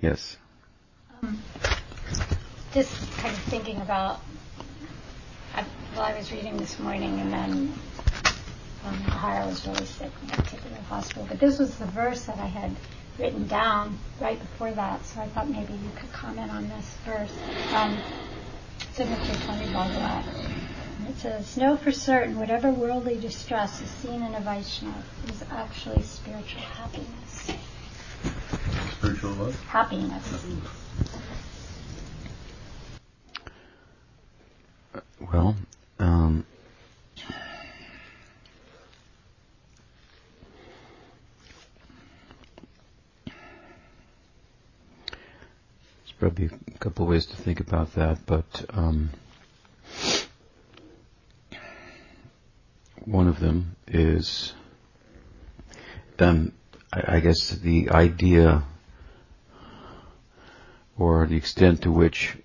[0.00, 0.36] Yes.
[1.22, 1.38] Um,
[2.72, 4.20] just kind of thinking about,
[5.54, 5.64] I,
[5.94, 7.74] well, I was reading this morning and then
[8.84, 9.04] um,
[9.46, 11.26] was really sick and got taken to the hospital.
[11.28, 12.74] But this was the verse that I had
[13.18, 17.32] written down right before that, so I thought maybe you could comment on this verse.
[17.74, 17.96] Um,
[18.80, 20.24] it's in the 320 Bhagavat.
[21.08, 26.02] It says, Know for certain whatever worldly distress is seen in a Vaishnava is actually
[26.02, 27.55] spiritual happiness.
[29.16, 29.54] Spiritual what?
[29.54, 30.62] Happiness.
[35.32, 35.56] Well,
[35.98, 36.44] um,
[46.04, 49.10] there's probably a couple of ways to think about that, but um,
[53.06, 54.52] one of them is,
[56.18, 56.52] um,
[56.92, 58.62] I, I guess, the idea
[60.98, 62.36] or the extent to which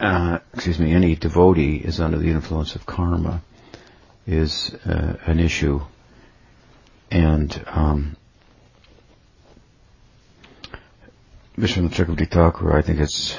[0.00, 3.42] uh, excuse me, any devotee is under the influence of karma
[4.26, 5.80] is uh, an issue.
[7.10, 8.16] And um,
[11.56, 13.36] Vishwanath Chakravarti Thakur, I think it's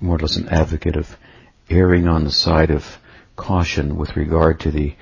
[0.00, 1.16] more or less an advocate of
[1.68, 2.98] erring on the side of
[3.36, 4.94] caution with regard to the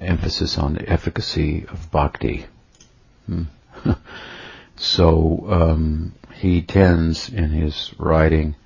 [0.00, 2.46] emphasis on the efficacy of bhakti.
[3.26, 3.42] Hmm.
[4.76, 8.56] So um, he tends in his writing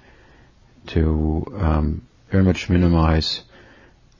[0.89, 3.43] to um, very much minimize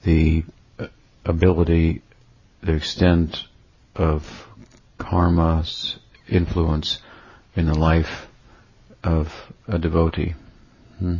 [0.03, 0.43] the
[0.77, 0.87] uh,
[1.25, 2.01] ability,
[2.61, 3.43] the extent
[3.95, 4.47] of
[4.97, 6.99] karma's influence
[7.55, 8.27] in the life
[9.03, 9.33] of
[9.67, 10.35] a devotee.
[10.99, 11.17] Hmm.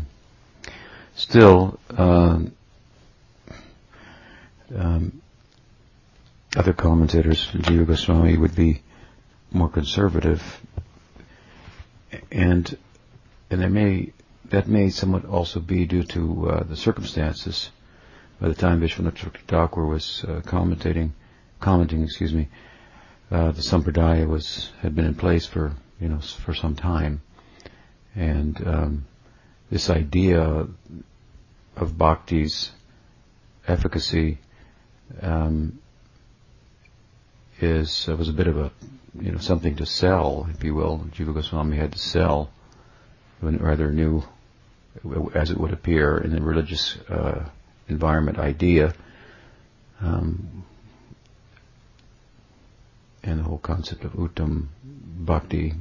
[1.15, 2.39] Still, uh,
[4.75, 5.21] um,
[6.55, 8.81] other commentators, Jiva Goswami, would be
[9.51, 10.61] more conservative,
[12.31, 12.77] and
[13.49, 14.13] and there may
[14.49, 17.69] that may somewhat also be due to uh, the circumstances.
[18.39, 21.11] By the time Vishwanath Thakur was uh, commentating,
[21.59, 22.47] commenting, excuse me,
[23.31, 27.21] uh, the sampradaya was had been in place for you know for some time,
[28.15, 29.05] and um,
[29.69, 30.67] this idea
[31.75, 32.71] of bhakti's
[33.67, 34.39] efficacy
[35.21, 35.79] um,
[37.61, 38.71] is uh, was a bit of a
[39.19, 41.05] you know something to sell, if you will.
[41.15, 42.51] Jiva Goswami had to sell,
[43.41, 44.23] rather new,
[45.33, 47.49] as it would appear in the religious uh,
[47.87, 48.93] environment, idea,
[50.01, 50.63] um,
[53.23, 55.73] and the whole concept of uttam bhakti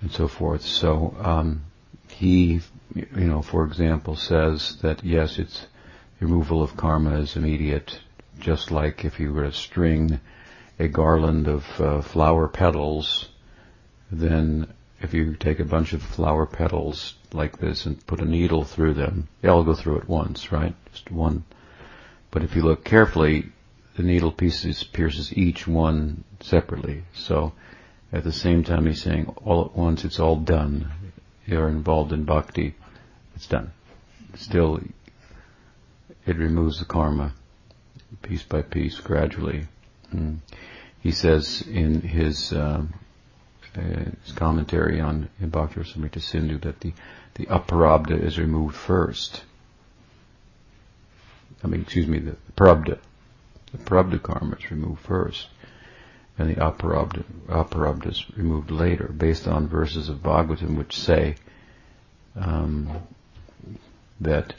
[0.00, 0.62] and so forth.
[0.62, 1.62] So um,
[2.08, 2.60] he,
[2.94, 5.66] you know, for example, says that yes, it's
[6.20, 7.98] removal of karma is immediate,
[8.38, 10.20] just like if you were to string
[10.78, 13.28] a garland of uh, flower petals,
[14.10, 18.64] then if you take a bunch of flower petals like this and put a needle
[18.64, 20.74] through them, they all go through at once, right?
[20.92, 21.44] Just one.
[22.30, 23.50] But if you look carefully,
[23.96, 27.02] the needle pieces pierces each one separately.
[27.14, 27.52] So
[28.12, 30.90] at the same time he's saying all at once it's all done.
[31.46, 32.74] You're involved in bhakti,
[33.34, 33.72] it's done.
[34.34, 34.80] Still,
[36.24, 37.32] it removes the karma
[38.22, 39.66] piece by piece gradually.
[41.02, 42.84] He says in his, uh,
[43.76, 43.80] uh,
[44.24, 46.92] his commentary on Bhakti Rasamrita Sindhu that the,
[47.34, 49.42] the aprarabdha is removed first.
[51.64, 52.98] I mean, excuse me, the prabdha,
[53.72, 55.48] the prabdha karma is removed first,
[56.38, 61.36] and the aparabdha, aparabdha is removed later, based on verses of Bhagavatam which say
[62.36, 62.90] um,
[64.20, 64.54] that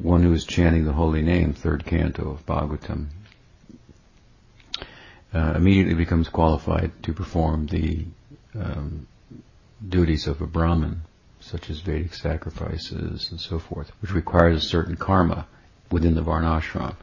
[0.00, 3.08] one who is chanting the holy name, third canto of Bhagavatam,
[5.34, 8.04] uh, immediately becomes qualified to perform the
[8.54, 9.06] um,
[9.86, 11.02] duties of a Brahmin,
[11.40, 15.46] such as Vedic sacrifices and so forth, which requires a certain karma
[15.90, 16.94] within the Varnashram.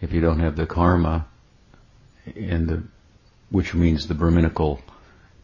[0.00, 1.26] If you don't have the karma,
[2.34, 2.82] in the,
[3.50, 4.80] which means the Brahminical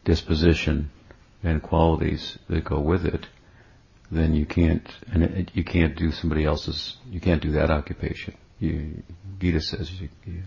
[0.03, 0.89] disposition
[1.43, 3.27] and qualities that go with it,
[4.09, 8.35] then you can't, and it, you can't do somebody else's, you can't do that occupation.
[8.59, 9.03] You,
[9.39, 10.41] Gita says you, you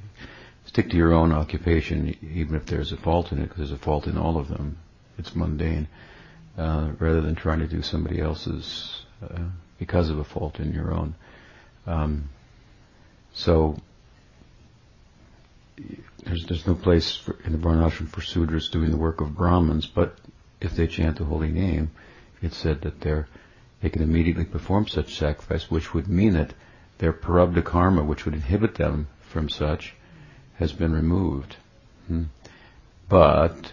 [0.66, 3.78] stick to your own occupation, even if there's a fault in it, because there's a
[3.78, 4.78] fault in all of them.
[5.18, 5.88] It's mundane,
[6.56, 9.42] uh, rather than trying to do somebody else's uh,
[9.78, 11.14] because of a fault in your own.
[11.86, 12.28] Um,
[13.32, 13.76] so
[16.24, 19.86] there's there's no place for, in the Varnashram for Sudras doing the work of Brahmins,
[19.86, 20.16] but
[20.60, 21.90] if they chant the holy name,
[22.42, 23.28] it's said that they're
[23.80, 26.52] they can immediately perform such sacrifice, which would mean that
[26.98, 29.94] their prarabdha karma, which would inhibit them from such,
[30.60, 31.56] has been removed.
[32.06, 32.24] Hmm.
[33.08, 33.72] but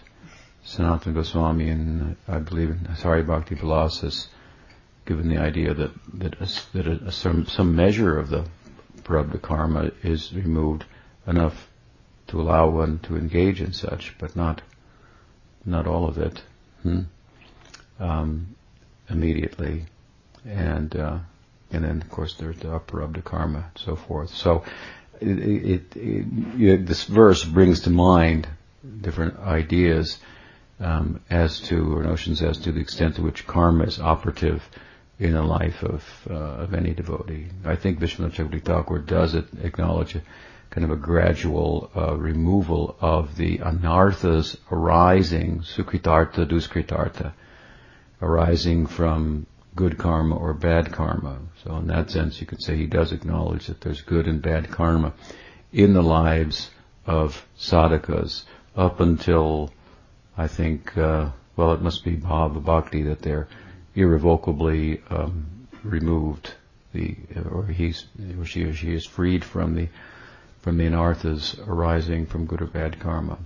[0.64, 4.28] Sanatana Goswami and I believe in Hari Bhakti Vilas
[5.06, 8.44] given the idea that that, a, that a, some, some measure of the
[9.02, 10.84] prarabdha karma is removed
[11.26, 11.68] enough
[12.28, 14.62] to allow one to engage in such, but not
[15.64, 16.42] not all of it
[16.82, 17.00] hmm?
[17.98, 18.54] um,
[19.08, 19.86] immediately,
[20.46, 21.18] and uh,
[21.70, 24.30] and then of course there's the aprarabdha karma and so forth.
[24.30, 24.64] So
[25.20, 26.26] it, it, it
[26.56, 28.48] you know, this verse brings to mind
[29.00, 30.18] different ideas
[30.80, 34.62] um, as to or notions as to the extent to which karma is operative
[35.18, 37.48] in the life of uh, of any devotee.
[37.64, 40.22] I think Vishwanath Chakravarti Thakur does it, acknowledge a,
[40.70, 47.32] kind of a gradual uh, removal of the anarthas arising, sukritartha, duskritartha,
[48.22, 49.46] arising from
[49.78, 51.38] good karma or bad karma.
[51.62, 54.72] So in that sense, you could say he does acknowledge that there's good and bad
[54.72, 55.12] karma
[55.72, 56.70] in the lives
[57.06, 58.42] of sadhakas
[58.74, 59.72] up until
[60.36, 63.46] I think, uh, well, it must be bhava bhakti that they're
[63.94, 66.54] irrevocably um, removed,
[66.92, 67.14] the
[67.48, 68.04] or he's
[68.36, 69.88] or she or she is freed from the
[70.60, 73.38] from the anarthas arising from good or bad karma.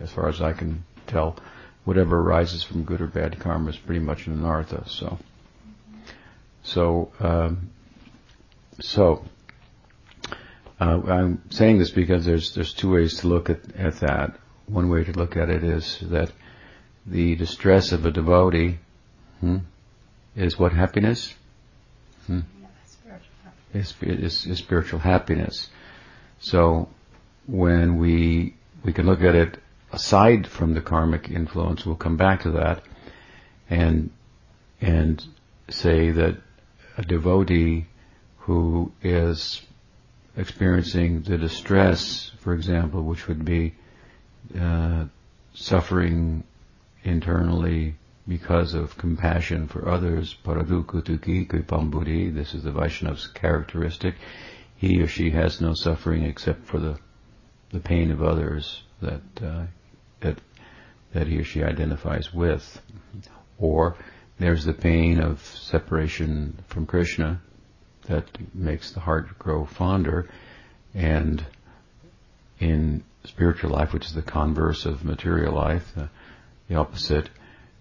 [0.00, 1.36] As far as I can tell,
[1.84, 4.88] whatever arises from good or bad karma is pretty much an anartha.
[4.88, 5.18] So,
[6.62, 7.70] so, um,
[8.80, 9.24] so.
[10.80, 14.38] Uh, I'm saying this because there's there's two ways to look at, at that.
[14.66, 16.32] One way to look at it is that
[17.06, 18.78] the distress of a devotee
[19.40, 19.58] hmm,
[20.36, 21.34] is what happiness?
[22.26, 22.40] Hmm?
[23.72, 25.68] Is, is, is spiritual happiness.
[26.40, 26.88] So
[27.46, 28.54] when we
[28.84, 29.58] we can look at it
[29.92, 32.82] aside from the karmic influence, we'll come back to that,
[33.68, 34.10] and
[34.80, 35.22] and
[35.68, 36.36] say that
[37.00, 37.86] a devotee
[38.40, 39.62] who is
[40.36, 43.74] experiencing the distress, for example, which would be
[44.58, 45.06] uh,
[45.54, 46.44] suffering
[47.02, 47.94] internally
[48.28, 54.14] because of compassion for others, paradukutuki kripamburi, this is the Vaishnav's characteristic.
[54.76, 56.98] He or she has no suffering except for the
[57.70, 59.64] the pain of others that uh,
[60.20, 60.38] that
[61.14, 62.80] that he or she identifies with.
[63.58, 63.96] Or
[64.40, 67.40] there's the pain of separation from Krishna
[68.06, 70.28] that makes the heart grow fonder
[70.94, 71.44] and
[72.58, 76.08] in spiritual life, which is the converse of material life, the,
[76.68, 77.28] the opposite,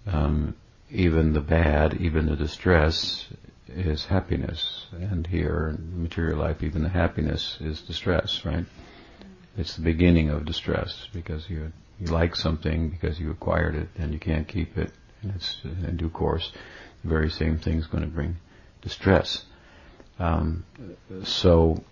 [0.06, 0.53] um,
[0.91, 3.25] even the bad, even the distress
[3.69, 4.85] is happiness.
[4.91, 8.65] And here, in material life, even the happiness is distress, right?
[9.57, 14.13] It's the beginning of distress because you you like something because you acquired it and
[14.13, 14.91] you can't keep it,
[15.21, 16.51] and it's in due course
[17.04, 18.38] the very same thing is going to bring
[18.81, 19.45] distress.
[20.19, 20.66] Um,
[21.24, 21.83] so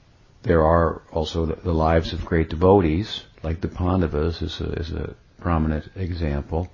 [0.43, 4.91] there are also the, the, lives of great devotees, like the Pandavas is a, is
[4.91, 6.69] a prominent example,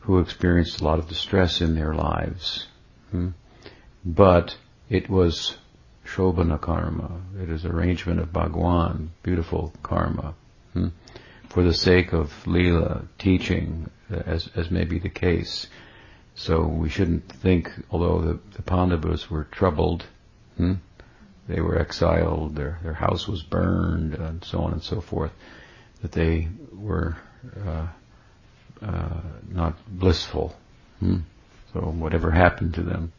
[0.00, 2.66] who experienced a lot of distress in their lives.
[3.10, 3.30] Hmm?
[4.04, 4.56] But
[4.88, 5.56] it was
[6.06, 7.20] Shobhana karma.
[7.40, 10.34] It is arrangement of Bhagwan, beautiful karma.
[10.72, 10.88] Hmm?
[11.48, 15.66] For the sake of Leela, teaching, as, as may be the case.
[16.34, 20.04] So we shouldn't think, although the, the Pandavas were troubled,
[20.56, 20.74] hmm?
[21.48, 25.32] they were exiled, their, their house was burned, and so on and so forth,
[26.02, 27.16] that they were
[27.66, 27.86] uh,
[28.82, 30.54] uh, not blissful.
[31.00, 31.18] Hmm?
[31.72, 33.12] So whatever happened to them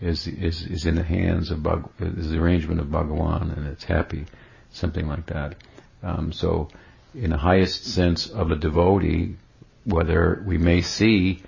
[0.00, 3.84] is is is in the hands of Bhag, is the arrangement of Bhagawan, and it's
[3.84, 4.26] happy,
[4.72, 5.56] something like that.
[6.02, 6.68] Um, so,
[7.14, 9.36] in the highest sense of a devotee,
[9.84, 11.42] whether we may see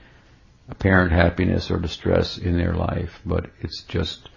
[0.68, 4.28] apparent happiness or distress in their life, but it's just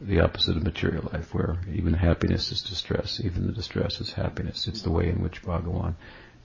[0.00, 4.66] the opposite of material life, where even happiness is distress, even the distress is happiness.
[4.66, 5.94] It's the way in which Bhagawan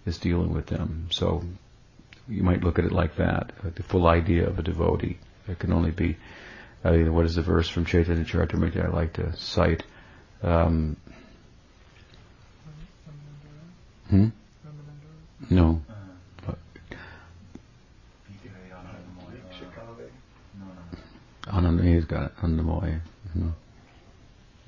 [0.05, 1.07] is dealing with them.
[1.11, 1.43] So
[2.27, 5.17] you might look at it like that, like the full idea of a devotee.
[5.47, 6.17] It can only be,
[6.83, 9.83] I mean, what is the verse from Chaitanya Charitamrita I like to cite?
[10.43, 10.95] Um,
[14.09, 14.27] hmm?
[15.49, 15.81] No.
[21.49, 22.99] Got it, Andamoy.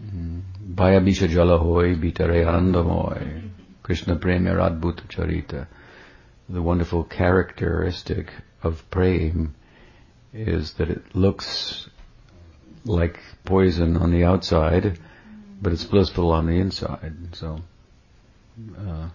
[0.01, 3.50] Bhaya Bisha Jala Hoy Bitare Anandamoy.
[3.83, 5.67] Krishna Radbhuta Charita
[6.51, 9.55] the wonderful characteristic of prem
[10.33, 11.89] is that it looks
[12.83, 15.00] like poison on the outside,
[15.61, 17.13] but it's blissful on the inside.
[17.33, 17.61] So,
[18.77, 19.09] uh,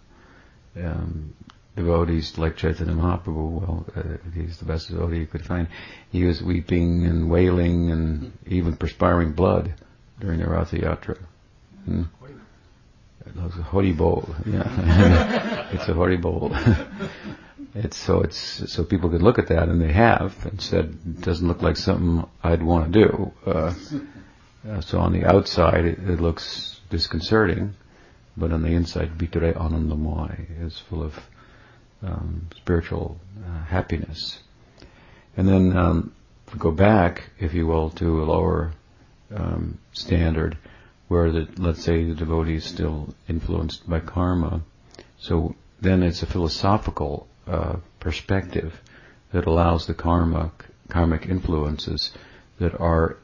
[0.82, 1.35] um,
[1.76, 4.02] devotees like Chaitanya Mahaprabhu, well, uh,
[4.35, 5.68] he's the best devotee you could find.
[6.11, 9.75] He was weeping and wailing and even perspiring blood
[10.18, 11.18] during the Ratha Yatra.
[11.85, 12.02] Hmm?
[13.28, 15.68] It's a horrible, yeah.
[15.73, 16.56] it's a horrible.
[17.75, 21.21] it's so it's so people could look at that and they have and said it
[21.23, 23.33] doesn't look like something I'd want to do.
[23.45, 23.75] Uh,
[24.68, 27.75] uh, so on the outside it, it, looks disconcerting,
[28.37, 31.14] but on the inside, Vitre Anandamai is full of
[32.07, 34.39] um, spiritual uh, happiness.
[35.37, 36.13] And then um,
[36.59, 38.73] go back, if you will, to a lower
[39.35, 40.57] um, standard
[41.09, 44.63] where the, let's say the devotee is still influenced by karma.
[45.19, 48.81] So then it's a philosophical uh, perspective
[49.33, 50.53] that allows the karma,
[50.89, 52.13] karmic influences
[52.59, 53.19] that are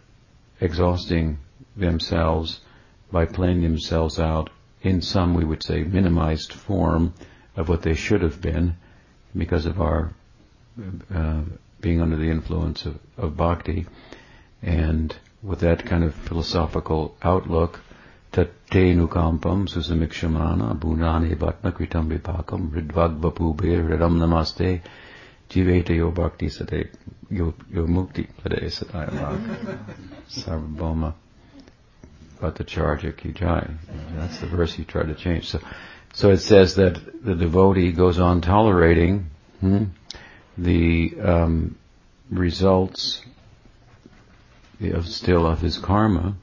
[0.60, 1.38] exhausting
[1.76, 2.60] themselves
[3.10, 4.50] by playing themselves out
[4.82, 7.14] in some, we would say, minimized form
[7.56, 8.76] of what they should have been
[9.36, 10.12] because of our
[11.14, 11.40] uh,
[11.80, 13.86] being under the influence of, of bhakti.
[14.62, 17.80] And with that kind of philosophical outlook,
[18.32, 24.80] Tate nukampam susamikshamana bhunani bhatma kritam vipakam ridvag vapube radam namaste
[25.50, 26.88] jivete yo bhakti sade
[27.30, 29.76] yo, yo mukti pade sadayamag
[30.30, 31.12] sarvabhauma
[32.40, 33.68] bhattacharya ki jai.
[34.16, 35.50] That's the verse he tried to change.
[35.50, 35.60] So,
[36.12, 39.84] so it says that the devotee goes on tolerating hmm,
[40.58, 41.76] the um,
[42.30, 43.22] results
[44.80, 46.34] of still of his karma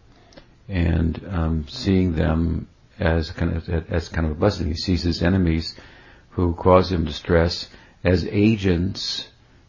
[0.67, 2.67] and um, seeing them
[2.99, 4.67] as kind of as kind of a blessing.
[4.67, 5.75] He sees his enemies
[6.31, 7.67] who cause him distress
[8.03, 9.27] as agents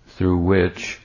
[0.08, 1.00] through which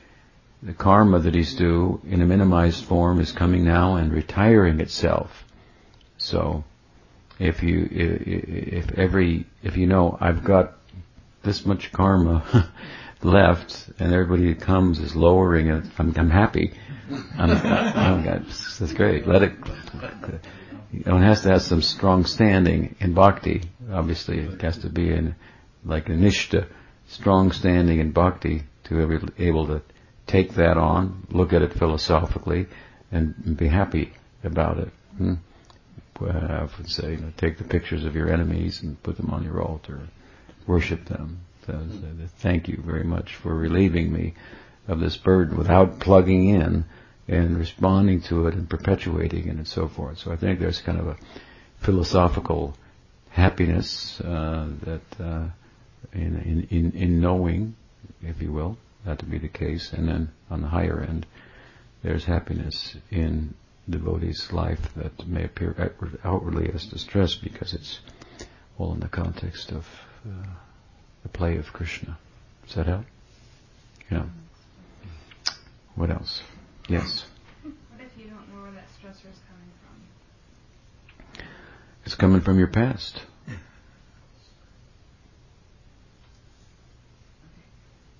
[0.62, 5.46] the karma that he's due in a minimized form is coming now and retiring itself.
[6.18, 6.64] So,
[7.39, 10.74] if you if, every if you know I've got
[11.44, 12.70] this much karma
[13.24, 16.74] left and everybody that comes is lowering it, I'm, I'm happy.
[17.38, 19.27] I'm, I'm, that's great.
[19.27, 19.54] Let it.
[21.06, 23.63] One has to have some strong standing in bhakti.
[23.92, 25.36] Obviously, it has to be in
[25.84, 26.68] like a nishta,
[27.08, 29.82] strong standing in bhakti to be able to
[30.27, 32.68] take that on, look at it philosophically,
[33.12, 34.13] and be happy
[34.44, 34.89] about it.
[35.18, 35.34] Hmm?
[36.22, 39.44] I would say, you know, take the pictures of your enemies and put them on
[39.44, 40.00] your altar,
[40.66, 41.42] worship them.
[42.38, 44.36] Thank you very much for relieving me
[44.88, 46.86] of this burden without plugging in
[47.28, 50.20] and responding to it and perpetuating it and so forth.
[50.20, 51.18] So I think there's kind of a
[51.80, 52.78] philosophical
[53.30, 55.48] happiness uh, that uh,
[56.14, 57.76] in, in, in knowing,
[58.24, 61.26] if you will, that to be the case, and then on the higher end,
[62.04, 63.54] there's happiness in
[63.89, 68.00] devotee's life that may appear outward, outwardly as distress because it's
[68.77, 69.88] all in the context of
[70.27, 70.48] uh,
[71.24, 72.18] the play of Krishna.
[72.65, 73.06] Does that help?
[74.12, 74.25] Yeah.
[75.96, 76.42] What else?
[76.89, 77.25] Yes.
[77.63, 79.72] What if you don't know where that stressor is coming
[81.34, 81.46] from?
[82.06, 83.22] It's coming from your past.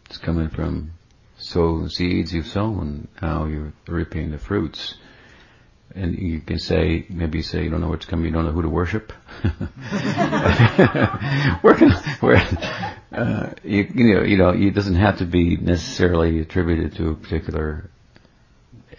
[0.10, 0.91] It's coming from
[1.38, 4.95] sow seeds you've sown, now you're reaping the fruits.
[5.94, 8.63] And you can say, maybe say you don't know what's coming, you don't know who
[8.63, 9.13] to worship.
[11.63, 16.96] we're gonna, uh, you, you know, you know, it doesn't have to be necessarily attributed
[16.96, 17.89] to a particular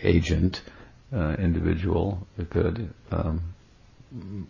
[0.02, 0.62] agent,
[1.12, 2.26] uh, individual.
[2.38, 2.94] It could.
[3.10, 3.54] Um,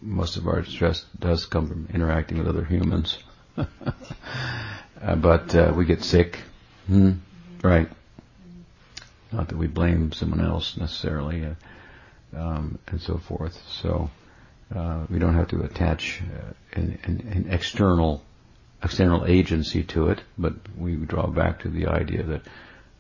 [0.01, 3.19] most of our stress does come from interacting with other humans.
[3.57, 6.39] uh, but uh, we get sick.
[6.87, 7.13] Hmm?
[7.63, 7.89] Right.
[9.33, 11.55] Not that we blame someone else necessarily, uh,
[12.37, 13.61] um, and so forth.
[13.69, 14.11] So
[14.75, 18.23] uh, we don't have to attach uh, an, an, an external
[18.83, 22.43] external agency to it, but we draw back to the idea that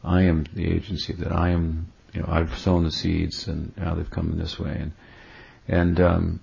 [0.02, 3.95] I am the agency, that I am you know, I've sown the seeds and now
[3.95, 4.93] they've come in this way and,
[5.69, 6.40] and, um,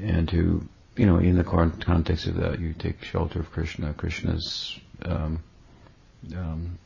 [0.00, 3.94] and to, you know, in the context of that, you take shelter of Krishna.
[3.94, 5.42] Krishna's, um,
[6.34, 6.78] um,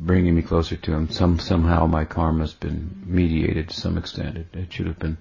[0.00, 1.10] bringing me closer to him.
[1.10, 4.38] Some, somehow my karma has been mediated to some extent.
[4.38, 5.18] It, it should have been,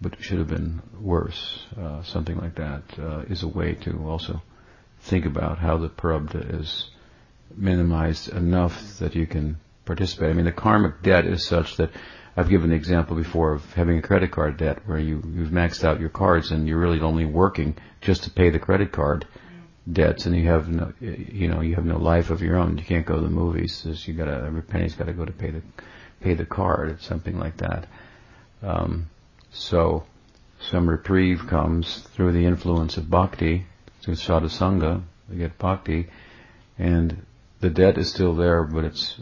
[0.00, 1.64] but it should have been worse.
[1.80, 4.42] Uh, something like that uh, is a way to also
[5.00, 6.90] think about how the prarabdha is
[7.56, 10.30] minimized enough that you can participate.
[10.30, 11.90] I mean, the karmic debt is such that
[12.36, 15.84] I've given the example before of having a credit card debt where you, you've maxed
[15.84, 19.26] out your cards and you're really only working just to pay the credit card
[19.90, 22.78] debts and you have no, you know, you have no life of your own.
[22.78, 23.84] You can't go to the movies.
[24.06, 25.62] You gotta, every penny's gotta go to pay the,
[26.20, 26.90] pay the card.
[26.90, 27.86] It's something like that.
[28.62, 29.08] Um,
[29.52, 30.04] so
[30.60, 33.66] some reprieve comes through the influence of bhakti,
[34.02, 36.08] through sadhusanga, we get bhakti,
[36.78, 37.24] and
[37.60, 39.20] the debt is still there, but it's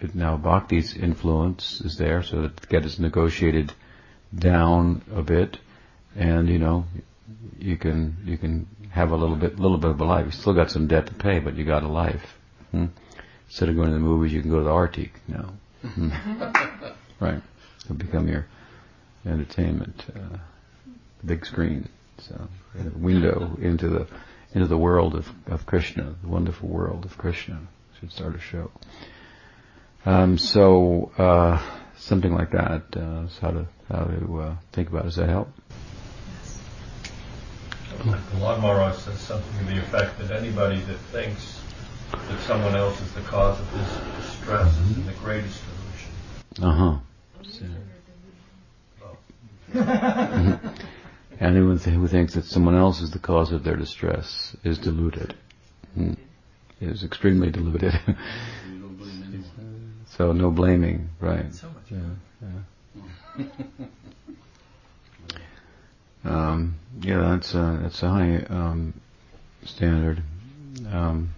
[0.00, 3.72] it now bhakti's influence is there, so that the debt is negotiated
[4.36, 5.58] down a bit,
[6.14, 6.84] and you know,
[7.58, 10.26] you can you can have a little bit, little bit of a life.
[10.26, 12.38] You still got some debt to pay, but you got a life.
[12.70, 12.86] Hmm?
[13.46, 15.52] Instead of going to the movies, you can go to the Arctic now.
[15.82, 16.10] Hmm?
[17.20, 17.42] right.
[17.84, 18.46] It'll become your
[19.24, 20.38] entertainment, uh,
[21.24, 21.88] big screen.
[22.18, 24.06] So, a window into the
[24.52, 27.60] into the world of, of Krishna, the wonderful world of Krishna.
[28.00, 28.70] Should start a show.
[30.06, 31.60] Um, so uh,
[31.96, 32.84] something like that.
[32.96, 35.02] Uh, is how to how to uh, think about.
[35.02, 35.06] It.
[35.06, 35.48] Does that help?
[37.98, 41.60] Prahlad Maharaj says something to the effect that anybody that thinks
[42.12, 45.60] that someone else is the cause of this distress is in the greatest
[46.56, 46.62] delusion.
[46.62, 46.98] Uh huh.
[51.40, 55.34] Anyone th- who thinks that someone else is the cause of their distress is deluded.
[55.96, 56.16] Mm.
[56.80, 57.92] Is extremely deluded.
[60.16, 61.52] so no blaming, right?
[61.52, 61.90] So much.
[61.90, 61.98] Yeah,
[63.38, 63.44] yeah.
[66.24, 68.94] um, yeah, that's a, that's a high um,
[69.64, 70.22] standard.
[70.90, 71.34] Um,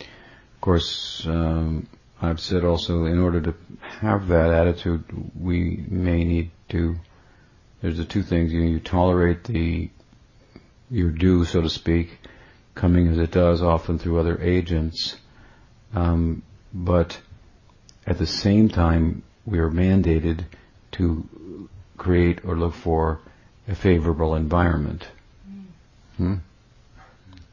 [0.00, 1.86] of course, um,
[2.20, 3.54] I've said also, in order to
[4.00, 5.04] have that attitude,
[5.38, 6.96] we may need to.
[7.82, 9.90] There's the two things you, you tolerate the
[10.90, 12.18] your due, so to speak,
[12.74, 15.16] coming as it does, often through other agents,
[15.94, 17.20] um, but
[18.06, 20.44] at the same time, we are mandated
[20.92, 23.20] to create or look for
[23.68, 25.06] a favorable environment.
[26.16, 26.34] Hmm?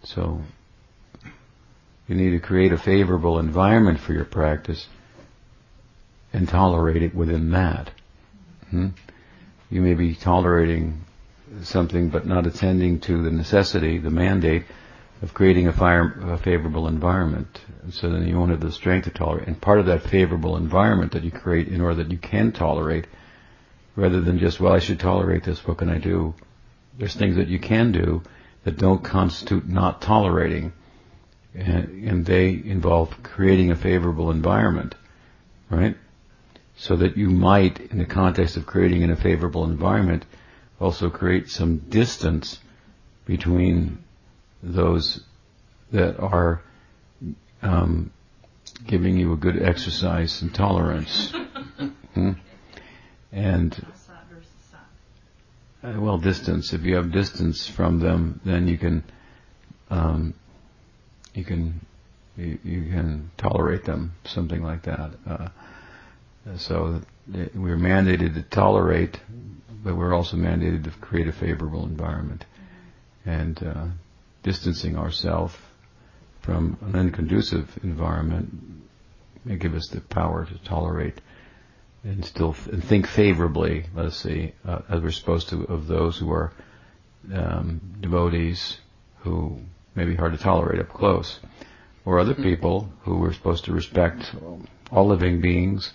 [0.03, 0.41] So
[2.07, 4.87] you need to create a favorable environment for your practice
[6.33, 7.91] and tolerate it within that.
[8.69, 8.89] Hmm?
[9.69, 11.01] You may be tolerating
[11.63, 14.65] something but not attending to the necessity, the mandate
[15.21, 17.61] of creating a, fire, a favorable environment.
[17.91, 19.47] So then you won't have the strength to tolerate.
[19.47, 23.07] And part of that favorable environment that you create in order that you can tolerate,
[23.95, 26.33] rather than just, well, I should tolerate this, what can I do?
[26.97, 28.23] There's things that you can do
[28.63, 30.73] that don't constitute not tolerating.
[31.53, 34.95] And, and they involve creating a favorable environment,
[35.69, 35.97] right?
[36.77, 40.25] So that you might, in the context of creating in a favorable environment,
[40.79, 42.59] also create some distance
[43.25, 44.03] between
[44.63, 45.21] those
[45.91, 46.61] that are
[47.61, 48.11] um,
[48.87, 51.31] giving you a good exercise in tolerance.
[52.13, 52.31] hmm?
[53.31, 54.49] And Assad versus
[55.81, 55.95] Assad.
[55.95, 56.73] uh, well, distance.
[56.73, 59.03] If you have distance from them, then you can
[59.89, 60.33] um,
[61.33, 61.85] you can
[62.37, 65.11] you, you can tolerate them, something like that.
[65.27, 65.47] Uh,
[66.57, 69.19] so we're mandated to tolerate,
[69.83, 72.45] but we're also mandated to create a favorable environment,
[73.25, 73.85] and uh,
[74.43, 75.55] distancing ourselves
[76.41, 78.81] from an unconducive environment
[79.45, 81.21] may give us the power to tolerate
[82.03, 85.87] and still th- and think favorably, let us see, uh, as we're supposed to, of
[85.87, 86.51] those who are
[87.33, 88.77] um, devotees
[89.19, 89.59] who
[89.95, 91.39] may be hard to tolerate up close,
[92.05, 94.33] or other people who we're supposed to respect,
[94.91, 95.93] all living beings,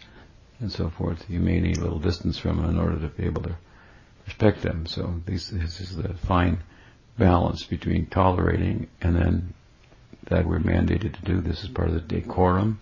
[0.61, 1.25] and so forth.
[1.29, 3.57] You may need a little distance from them in order to be able to
[4.25, 4.87] respect them.
[4.87, 6.63] So these, this is the fine
[7.19, 9.55] balance between tolerating and then
[10.29, 11.41] that we're mandated to do.
[11.41, 12.81] This is part of the decorum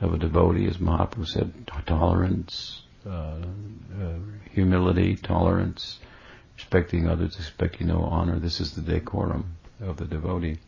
[0.00, 1.52] of a devotee, as Mahaprabhu said,
[1.86, 4.18] tolerance, uh, uh,
[4.50, 5.98] humility, tolerance,
[6.56, 8.38] respecting others, expecting no honor.
[8.38, 10.58] This is the decorum of the devotee.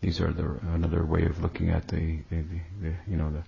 [0.00, 3.42] These are the, another way of looking at the, the, the, the you know, the,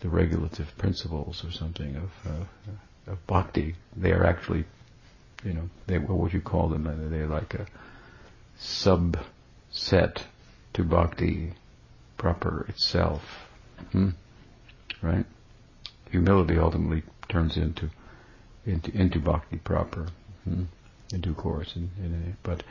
[0.00, 3.76] the regulative principles or something of, uh, of bhakti.
[3.96, 4.64] They are actually,
[5.44, 6.84] you know, they, what would you call them?
[7.10, 7.66] They're like a
[8.58, 10.22] subset
[10.72, 11.52] to bhakti
[12.16, 13.22] proper itself.
[13.92, 14.10] Hmm?
[15.02, 15.26] Right?
[16.10, 17.90] Humility ultimately turns into
[18.66, 20.06] into into bhakti proper,
[20.44, 20.64] hmm?
[21.12, 21.76] in due course.
[21.76, 22.62] In, but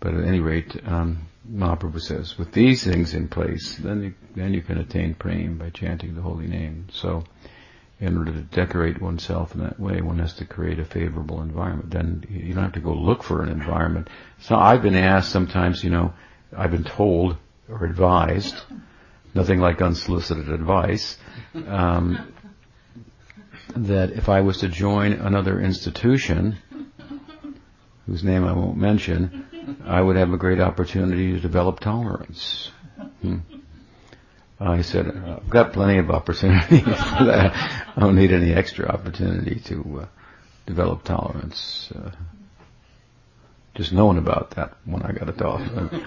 [0.00, 4.52] but at any rate, um, Mahaprabhu says, with these things in place, then you, then
[4.52, 6.88] you can attain prema by chanting the holy name.
[6.92, 7.24] So,
[8.00, 11.90] in order to decorate oneself in that way, one has to create a favorable environment.
[11.90, 14.08] Then you don't have to go look for an environment.
[14.40, 16.12] So I've been asked sometimes, you know,
[16.54, 17.36] I've been told
[17.68, 18.56] or advised,
[19.34, 21.16] nothing like unsolicited advice,
[21.66, 22.32] um,
[23.76, 26.56] that if I was to join another institution,
[28.06, 32.70] whose name I won't mention, I would have a great opportunity to develop tolerance.
[33.22, 33.38] Hmm.
[34.60, 37.52] I said, I've got plenty of opportunities for that.
[37.96, 40.06] I don't need any extra opportunity to uh,
[40.66, 41.92] develop tolerance.
[41.94, 42.10] Uh,
[43.74, 45.62] just knowing about that when I got a dog,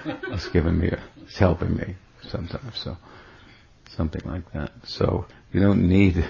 [0.05, 1.95] it's giving me, a, it's helping me
[2.29, 2.77] sometimes.
[2.77, 2.97] So
[3.97, 4.71] something like that.
[4.83, 6.29] So you don't need to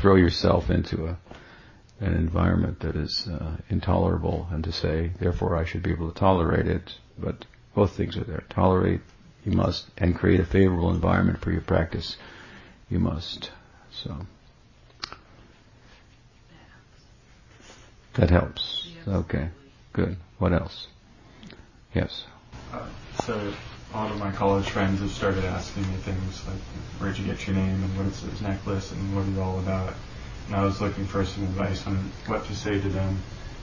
[0.00, 1.18] throw yourself into a
[2.00, 6.18] an environment that is uh, intolerable and to say, therefore I should be able to
[6.18, 6.94] tolerate it.
[7.18, 8.44] But both things are there.
[8.48, 9.00] Tolerate,
[9.44, 12.16] you must, and create a favorable environment for your practice,
[12.88, 13.50] you must.
[13.90, 14.16] So.
[18.14, 18.88] That helps.
[19.06, 19.48] Okay,
[19.92, 20.16] good.
[20.38, 20.86] What else?
[21.94, 22.26] Yes.
[22.72, 22.86] Uh,
[23.24, 23.52] so
[23.92, 26.60] a lot of my college friends have started asking me things like,
[26.98, 29.94] where'd you get your name and what's this necklace and what are you all about?
[30.46, 31.96] And I was looking for some advice on
[32.26, 33.18] what to say to them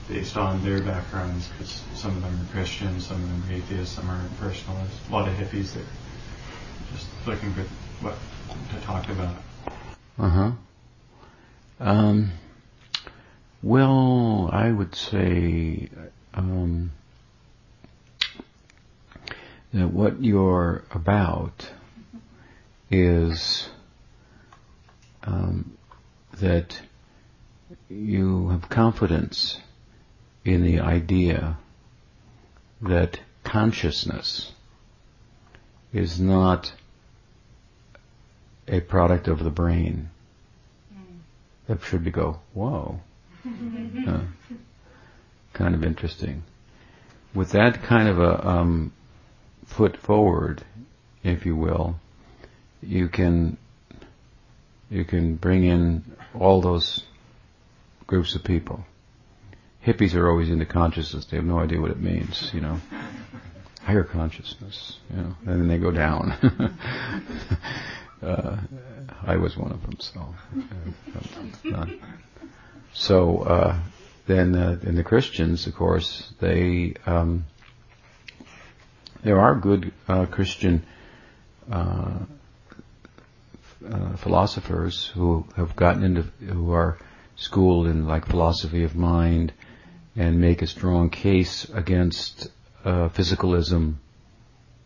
[0.08, 3.94] based on their backgrounds, because some of them are Christians, some of them are atheists,
[3.96, 5.84] some are impersonalists, a lot of hippies there.
[6.92, 7.62] just looking for
[8.04, 8.14] what
[8.70, 9.36] to talk about.
[10.18, 10.50] Uh huh.
[11.80, 12.32] Um,
[13.62, 15.88] well, I would say
[16.34, 16.92] um,
[19.72, 21.70] that what you're about
[22.90, 23.68] is
[25.24, 25.76] um,
[26.40, 26.80] that
[27.88, 29.60] you have confidence
[30.44, 31.58] in the idea
[32.80, 34.52] that consciousness
[35.92, 36.72] is not
[38.68, 40.10] a product of the brain.
[41.66, 43.00] That should be go, whoa.
[44.06, 44.20] Uh,
[45.52, 46.44] kind of interesting.
[47.34, 48.92] With that kind of a um,
[49.66, 50.64] foot forward,
[51.22, 51.96] if you will,
[52.82, 53.56] you can
[54.88, 56.04] you can bring in
[56.38, 57.02] all those
[58.06, 58.84] groups of people.
[59.84, 62.80] Hippies are always into consciousness; they have no idea what it means, you know.
[63.82, 66.32] Higher consciousness, you know, and then they go down.
[68.22, 68.56] uh,
[69.24, 70.34] I was one of them, so.
[71.72, 71.86] Uh,
[72.92, 73.78] so uh,
[74.26, 77.44] then, uh, in the Christians, of course, they um,
[79.26, 80.84] there are good uh, Christian
[81.70, 82.18] uh,
[83.90, 86.98] uh, philosophers who have gotten into who are
[87.34, 89.52] schooled in like philosophy of mind
[90.14, 92.48] and make a strong case against
[92.84, 93.94] uh, physicalism,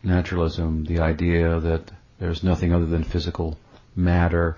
[0.03, 3.59] naturalism, the idea that there's nothing other than physical
[3.94, 4.57] matter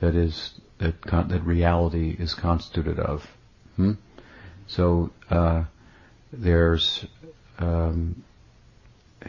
[0.00, 3.26] that is that con- that reality is constituted of.
[3.76, 3.92] Hmm?
[4.66, 5.64] So uh,
[6.32, 7.04] there's
[7.58, 8.24] um,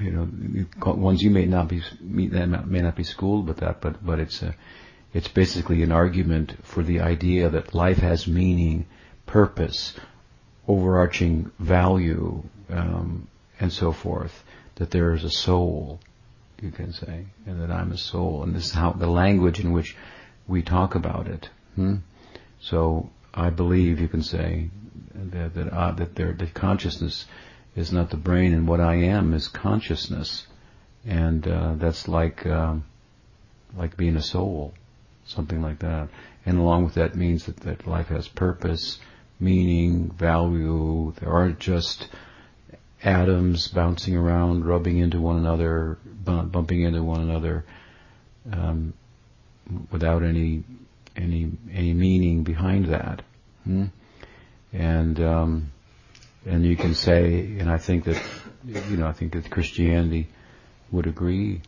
[0.02, 4.20] you know ones you may not be may not be schooled with that, but but
[4.20, 4.56] it's a
[5.14, 8.88] it's basically an argument for the idea that life has meaning,
[9.26, 9.94] purpose,
[10.68, 13.28] overarching value, um,
[13.60, 14.44] and so forth.
[14.76, 16.00] That there is a soul,
[16.60, 19.72] you can say, and that I'm a soul, and this is how the language in
[19.72, 19.96] which
[20.48, 21.50] we talk about it.
[21.76, 21.98] Hmm?
[22.60, 24.70] So I believe you can say
[25.14, 27.26] that that, uh, that there, the consciousness
[27.76, 30.48] is not the brain, and what I am is consciousness,
[31.06, 32.86] and uh, that's like um,
[33.76, 34.74] like being a soul,
[35.26, 36.10] something like that.
[36.46, 39.00] And along with that means that, that life has purpose,
[39.40, 41.14] meaning, value.
[41.20, 42.10] There aren't just
[43.02, 47.66] atoms bouncing around, rubbing into one another, bumping into one another.
[48.52, 48.94] Um,
[49.92, 50.64] without any
[51.16, 53.22] any any meaning behind that.
[53.64, 53.86] Hmm?
[54.72, 55.72] And um,
[56.46, 58.22] and you can say, and I think that
[58.66, 60.28] you know, I think that Christianity
[60.92, 61.62] would agree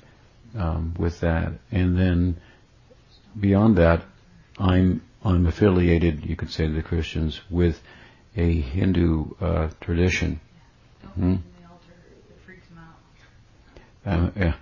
[0.57, 1.53] um, with that.
[1.71, 2.37] And then
[3.39, 4.03] beyond that,
[4.57, 7.81] I'm I'm affiliated, you could say, to the Christians with
[8.37, 10.39] a Hindu uh, tradition.
[11.15, 11.35] Hmm?
[14.05, 14.53] Uh, yeah.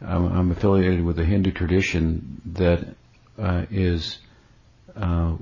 [0.00, 2.94] I'm, I'm affiliated with a Hindu tradition that
[3.38, 4.18] uh, is
[4.94, 5.34] uh,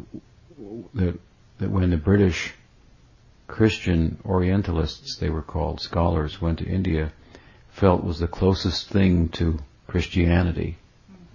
[0.95, 1.19] that
[1.59, 2.55] that when the British
[3.53, 7.13] Christian Orientalists, they were called scholars, went to India,
[7.69, 10.79] felt was the closest thing to Christianity.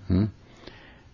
[0.07, 0.25] Hmm?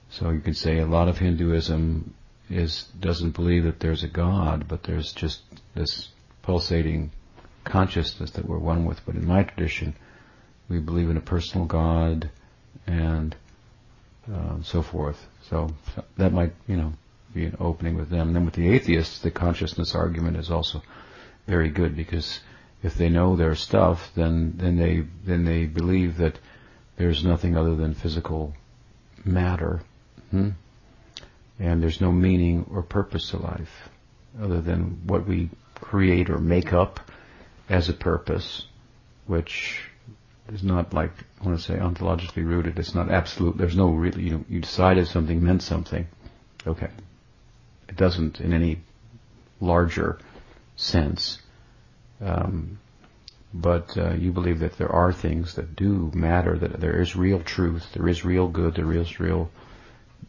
[0.09, 2.13] So you could say a lot of Hinduism
[2.49, 5.41] is doesn't believe that there's a God, but there's just
[5.75, 6.07] this
[6.41, 7.11] pulsating
[7.65, 9.05] consciousness that we're one with.
[9.05, 9.95] But in my tradition,
[10.69, 12.29] we believe in a personal God
[12.87, 13.35] and
[14.33, 15.27] uh, so forth.
[15.49, 16.93] So, so, that might, you know,
[17.33, 18.27] be an opening with them.
[18.27, 20.81] And then with the atheists, the consciousness argument is also
[21.47, 22.39] very good because
[22.83, 26.37] if they know their stuff, then then they then they believe that
[26.97, 28.53] there's nothing other than physical
[29.25, 29.81] matter,
[30.31, 30.49] hmm?
[31.59, 33.89] and there's no meaning or purpose to life
[34.41, 36.99] other than what we create or make up
[37.69, 38.65] as a purpose,
[39.27, 39.81] which
[40.51, 42.77] is not like I want to say ontologically rooted.
[42.79, 43.57] It's not absolute.
[43.57, 44.23] There's no really.
[44.23, 46.07] You know, you decided something meant something.
[46.67, 46.89] Okay,
[47.93, 48.79] it doesn't in any
[49.59, 50.19] larger
[50.75, 51.39] sense.
[52.19, 52.79] Um,
[53.53, 56.57] but uh, you believe that there are things that do matter.
[56.57, 57.85] That there is real truth.
[57.93, 58.73] There is real good.
[58.73, 59.51] There is real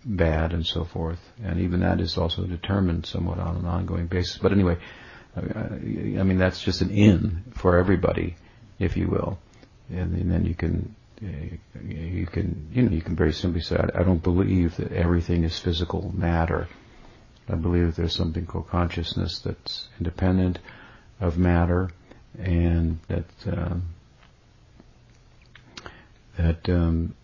[0.04, 1.20] bad and so forth.
[1.42, 4.36] And even that is also determined somewhat on an ongoing basis.
[4.36, 4.76] But anyway,
[5.34, 8.36] I mean, that's just an in for everybody,
[8.78, 9.38] if you will.
[9.88, 14.00] And, and then you can, you can, you know, you can very simply say, I,
[14.00, 16.68] I don't believe that everything is physical matter.
[17.48, 20.58] I believe there's something called consciousness that's independent
[21.20, 21.90] of matter,
[22.38, 23.76] and that uh,
[26.38, 27.14] that um,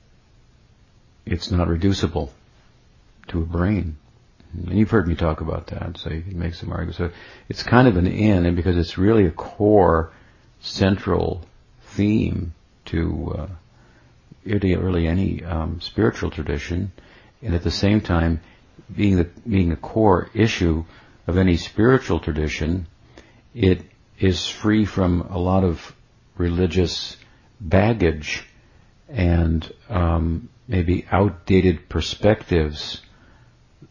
[1.26, 2.32] it's not reducible
[3.28, 3.96] to a brain.
[4.52, 6.98] And you've heard me talk about that, so you can make some arguments.
[6.98, 7.10] So
[7.48, 10.10] it's kind of an in, and because it's really a core,
[10.60, 11.42] central
[11.82, 12.52] theme
[12.86, 13.46] to uh,
[14.44, 16.92] really, really any um, spiritual tradition,
[17.42, 18.40] and at the same time,
[18.94, 20.84] being the being the core issue
[21.26, 22.86] of any spiritual tradition,
[23.54, 23.82] it
[24.18, 25.94] is free from a lot of
[26.36, 27.16] religious
[27.60, 28.44] baggage
[29.08, 33.02] and um, maybe outdated perspectives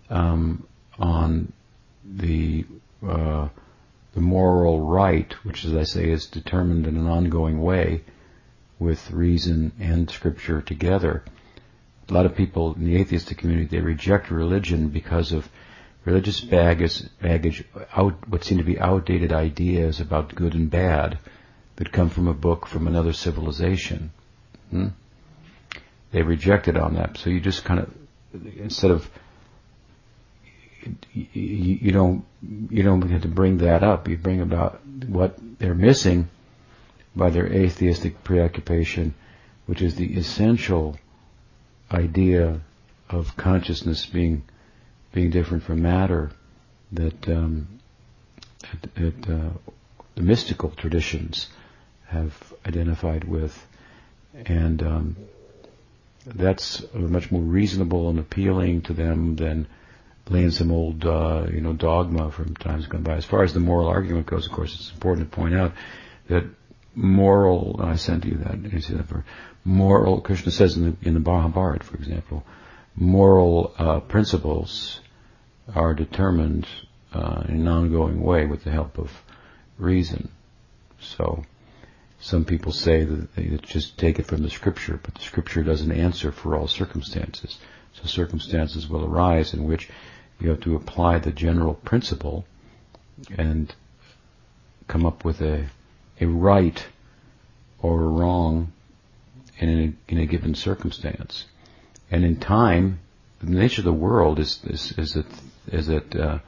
[0.09, 0.65] um,
[0.97, 1.51] on
[2.05, 2.65] the
[3.07, 3.47] uh,
[4.13, 8.01] the moral right, which, as I say, is determined in an ongoing way
[8.79, 11.23] with reason and scripture together.
[12.09, 15.47] A lot of people in the atheistic community they reject religion because of
[16.05, 17.63] religious baggage, baggage
[17.95, 21.19] out, what seem to be outdated ideas about good and bad
[21.75, 24.11] that come from a book from another civilization.
[24.71, 24.87] Hmm?
[26.11, 27.17] They reject it on that.
[27.17, 27.93] So you just kind of,
[28.57, 29.09] instead of,
[31.13, 34.07] you, you don't, you don't have to bring that up.
[34.07, 36.29] You bring about what they're missing
[37.15, 39.13] by their atheistic preoccupation,
[39.67, 40.97] which is the essential
[41.91, 42.61] idea
[43.09, 44.43] of consciousness being
[45.11, 46.31] being different from matter
[46.91, 47.67] that, um,
[48.61, 49.49] that, that uh,
[50.15, 51.47] the mystical traditions
[52.07, 53.65] have identified with,
[54.45, 55.15] and um,
[56.25, 59.67] that's much more reasonable and appealing to them than
[60.27, 63.15] laying some old, uh, you know, dogma from times gone by.
[63.15, 65.73] As far as the moral argument goes, of course, it's important to point out
[66.27, 66.43] that
[66.95, 67.79] moral.
[67.81, 68.71] I sent you that.
[68.71, 69.25] You see that for
[69.63, 70.21] moral.
[70.21, 72.45] Krishna says in the in the Mahabharata, for example,
[72.95, 74.99] moral uh, principles
[75.75, 76.67] are determined
[77.13, 79.11] uh, in an ongoing way with the help of
[79.77, 80.29] reason.
[80.99, 81.43] So
[82.19, 85.91] some people say that they just take it from the scripture, but the scripture doesn't
[85.91, 87.57] answer for all circumstances.
[87.93, 89.89] So circumstances will arise in which
[90.39, 92.45] you have to apply the general principle
[93.37, 93.73] and
[94.87, 95.67] come up with a,
[96.19, 96.85] a right
[97.81, 98.71] or a wrong
[99.57, 101.45] in a, in a given circumstance.
[102.11, 102.99] And in time,
[103.41, 105.25] the nature of the world is, is, is that,
[105.71, 106.39] is that uh,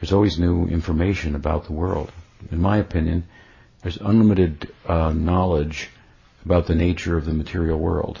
[0.00, 2.12] there's always new information about the world.
[2.50, 3.26] In my opinion,
[3.82, 5.90] there's unlimited uh, knowledge
[6.44, 8.20] about the nature of the material world.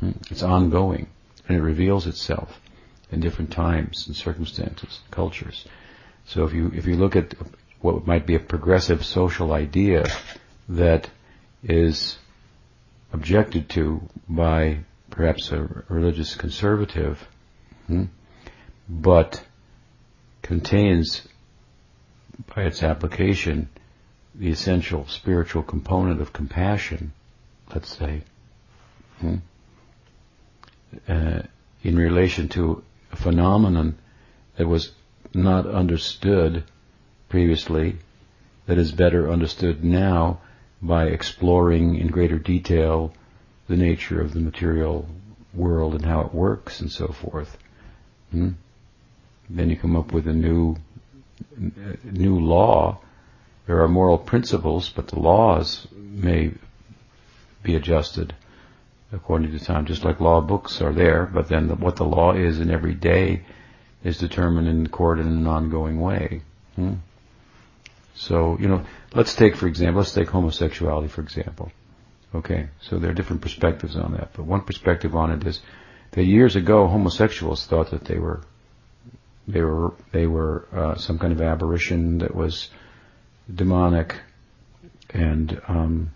[0.00, 0.12] Hmm.
[0.30, 1.08] It's ongoing,
[1.48, 2.60] and it reveals itself
[3.10, 5.64] in different times and circumstances, cultures.
[6.26, 7.34] So if you if you look at
[7.80, 10.04] what might be a progressive social idea
[10.68, 11.08] that
[11.62, 12.18] is
[13.12, 14.78] objected to by
[15.10, 17.26] perhaps a religious conservative,
[17.86, 18.04] hmm,
[18.88, 19.42] but
[20.42, 21.26] contains
[22.54, 23.68] by its application
[24.34, 27.12] the essential spiritual component of compassion,
[27.74, 28.22] let's say,
[29.18, 29.36] hmm,
[31.08, 31.40] uh,
[31.82, 33.98] in relation to a phenomenon
[34.56, 34.92] that was
[35.34, 36.64] not understood
[37.30, 37.96] previously,
[38.66, 40.40] that is better understood now
[40.82, 43.14] by exploring in greater detail
[43.68, 45.08] the nature of the material
[45.54, 47.56] world and how it works and so forth.
[48.30, 48.50] Hmm?
[49.48, 50.76] Then you come up with a new
[52.04, 53.00] new law
[53.70, 56.50] there are moral principles, but the laws may
[57.62, 58.34] be adjusted
[59.12, 62.32] according to time, just like law books are there, but then the, what the law
[62.32, 63.42] is in every day
[64.02, 66.42] is determined in court in an ongoing way.
[66.74, 66.94] Hmm?
[68.20, 71.72] So, you know, let's take, for example, let's take homosexuality, for example.
[72.34, 75.60] Okay, so there are different perspectives on that, but one perspective on it is
[76.10, 78.42] that years ago homosexuals thought that they were
[79.48, 82.68] they were they were uh, some kind of aberration that was
[83.52, 84.20] demonic,
[85.08, 86.10] and um,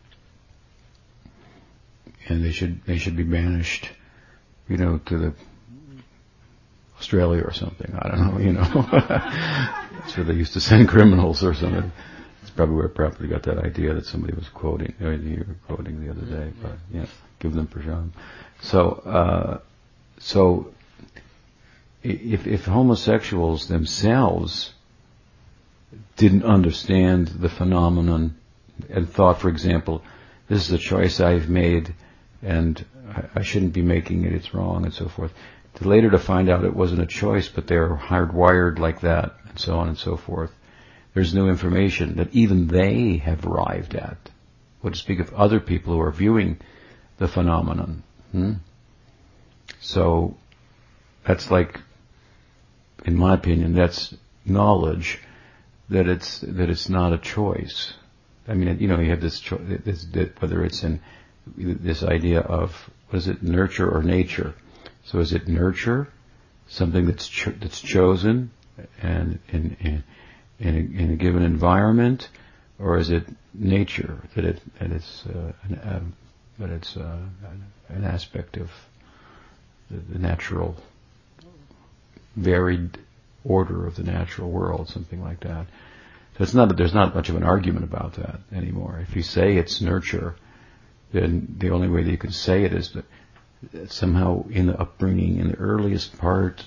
[2.29, 3.88] and they should they should be banished,
[4.69, 5.35] you know, to the
[7.05, 7.95] Australia or something.
[8.01, 8.62] I don't know, you know.
[8.90, 11.93] That's where they used to send criminals or something.
[12.40, 15.77] It's probably where probably got that idea that somebody was quoting, I mean, you were
[15.77, 17.05] quoting the other day, but yeah,
[17.40, 18.12] give them Prashant.
[18.62, 19.59] So, uh,
[20.19, 20.73] so
[22.03, 24.73] if, if homosexuals themselves
[26.17, 28.37] didn't understand the phenomenon
[28.88, 30.03] and thought, for example,
[30.49, 31.95] this is a choice I've made
[32.43, 35.33] and I, I shouldn't be making it, it's wrong and so forth,
[35.77, 39.59] to later to find out it wasn't a choice, but they're hardwired like that, and
[39.59, 40.53] so on and so forth.
[41.15, 44.17] There's new information that even they have arrived at.
[44.81, 46.59] What to speak of other people who are viewing
[47.19, 48.03] the phenomenon.
[48.33, 48.53] Hmm?
[49.81, 50.37] So
[51.27, 51.81] that's like,
[53.05, 55.21] in my opinion, that's knowledge
[55.89, 57.93] that it's that it's not a choice.
[58.47, 59.61] I mean, you know, you have this, choice,
[60.39, 61.01] whether it's in
[61.57, 64.55] this idea of what is it, nurture or nature.
[65.05, 66.09] So is it nurture,
[66.67, 68.51] something that's cho- that's chosen,
[69.03, 70.05] and in in
[70.59, 72.29] in a, in a, given environment,
[72.79, 76.12] or is it nature that it that it's uh, an, um,
[76.59, 77.19] that it's uh,
[77.88, 78.71] an aspect of
[79.90, 80.77] the, the natural
[82.37, 82.99] varied
[83.45, 85.67] order of the natural world, something like that.
[86.37, 88.99] So it's not that there's not much of an argument about that anymore.
[89.07, 90.35] If you say it's nurture,
[91.12, 93.05] then the only way that you can say it is that
[93.88, 96.64] somehow in the upbringing, in the earliest part,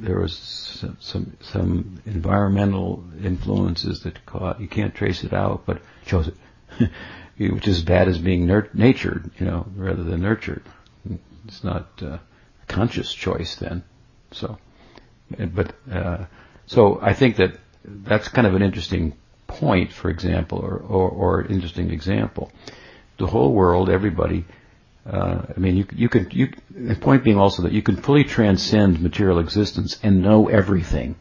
[0.00, 4.60] there was some some, some environmental influences that caught.
[4.60, 6.90] You can't trace it out, but chose it,
[7.52, 10.64] which is bad as being nur- natured, you know, rather than nurtured.
[11.46, 12.20] It's not uh, a
[12.66, 13.82] conscious choice then.
[14.32, 14.58] So,
[15.38, 16.26] but uh,
[16.66, 21.42] so I think that that's kind of an interesting point, for example, or, or, or
[21.44, 22.52] interesting example.
[23.18, 24.44] The whole world, everybody,
[25.08, 28.24] uh, I mean, you, you can, you, the point being also that you can fully
[28.24, 31.16] transcend material existence and know everything.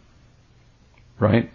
[1.20, 1.50] Right?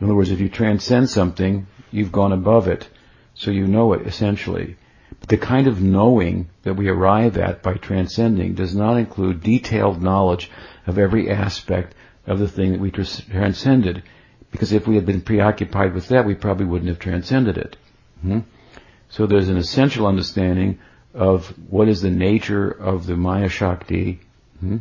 [0.00, 2.88] In other words, if you transcend something, you've gone above it.
[3.34, 4.76] So you know it essentially.
[5.20, 10.02] But the kind of knowing that we arrive at by transcending does not include detailed
[10.02, 10.50] knowledge
[10.86, 11.94] of every aspect
[12.26, 14.02] of the thing that we transcended.
[14.52, 17.76] Because if we had been preoccupied with that, we probably wouldn't have transcended it.
[18.22, 18.40] hmm
[19.08, 20.78] So there's an essential understanding
[21.16, 24.20] of what is the nature of the Maya Shakti.
[24.60, 24.78] hmm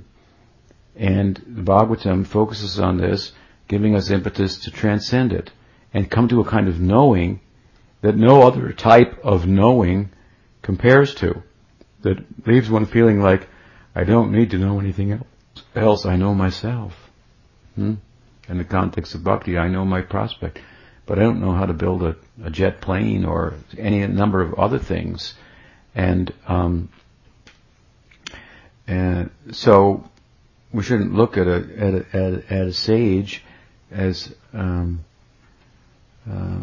[0.95, 3.31] And the Bhagavatam focuses on this,
[3.67, 5.51] giving us impetus to transcend it
[5.93, 7.39] and come to a kind of knowing
[8.01, 10.09] that no other type of knowing
[10.61, 11.41] compares to.
[12.01, 13.47] That leaves one feeling like,
[13.95, 15.25] I don't need to know anything else.
[15.73, 16.93] Else I know myself.
[17.75, 17.95] Hmm?
[18.49, 20.59] In the context of bhakti, I know my prospect,
[21.05, 24.53] but I don't know how to build a, a jet plane or any number of
[24.55, 25.33] other things.
[25.95, 26.89] And, um,
[28.87, 30.09] and so
[30.75, 33.43] we shouldn't look at a at a, at a, at a sage
[33.91, 35.05] as um,
[36.29, 36.59] uh,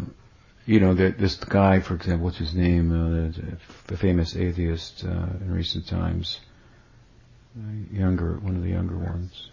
[0.65, 5.27] you know that this guy, for example, what's his name, uh, the, famous atheist uh,
[5.41, 6.39] in recent times,
[7.57, 9.49] uh, younger one of the younger ones.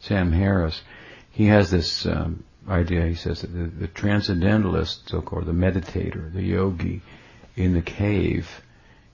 [0.00, 0.82] Sam Harris,
[1.30, 3.06] he has this um, idea.
[3.06, 7.02] He says that the, the transcendentalist, so-called the meditator, the yogi,
[7.56, 8.62] in the cave,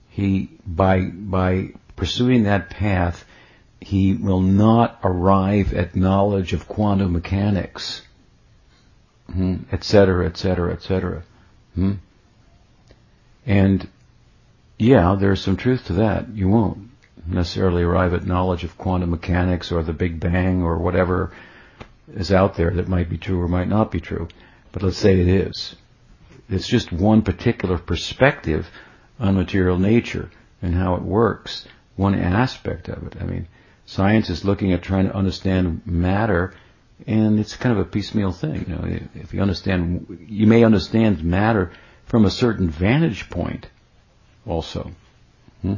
[0.09, 3.25] he by by pursuing that path,
[3.81, 8.01] he will not arrive at knowledge of quantum mechanics,
[9.71, 11.23] etc., etc., etc.
[13.45, 13.87] And
[14.77, 16.29] yeah, there's some truth to that.
[16.29, 16.89] You won't
[17.25, 21.31] necessarily arrive at knowledge of quantum mechanics or the Big Bang or whatever
[22.13, 24.27] is out there that might be true or might not be true.
[24.71, 25.75] But let's say it is.
[26.49, 28.69] It's just one particular perspective
[29.19, 30.31] on material nature
[30.61, 33.15] and how it works, one aspect of it.
[33.19, 33.47] I mean,
[33.85, 36.53] science is looking at trying to understand matter,
[37.05, 38.65] and it's kind of a piecemeal thing.
[38.67, 41.71] You know, if you understand, you may understand matter
[42.05, 43.67] from a certain vantage point,
[44.47, 44.91] also.
[45.61, 45.75] Hmm?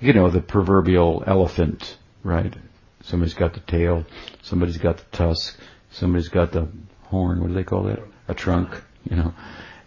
[0.00, 2.54] You know, the proverbial elephant, right?
[3.02, 4.04] Somebody's got the tail,
[4.42, 5.58] somebody's got the tusk,
[5.90, 6.68] somebody's got the
[7.04, 7.40] horn.
[7.40, 8.00] What do they call that?
[8.28, 9.34] A trunk, you know.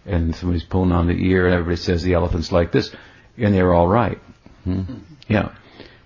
[0.06, 2.94] And somebody's pulling on the ear, and everybody says the elephant's like this,
[3.38, 4.20] and they're all right.
[4.64, 4.84] Hmm?
[5.28, 5.54] Yeah.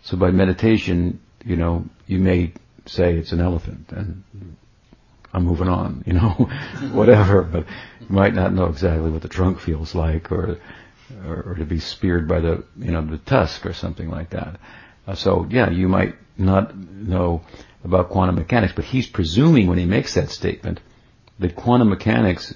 [0.04, 2.54] So by meditation, you know, you may
[2.86, 4.24] say it's an elephant, and
[5.34, 6.30] I'm moving on, you know,
[6.92, 7.42] whatever.
[7.42, 7.66] But
[8.02, 10.60] you might not know exactly what the trunk feels like, or,
[11.26, 14.60] or, or to be speared by the, you know, the tusk or something like that.
[15.08, 17.42] Uh, so yeah, you might not know
[17.84, 20.80] about quantum mechanics, but he's presuming when he makes that statement
[21.40, 22.54] that quantum mechanics,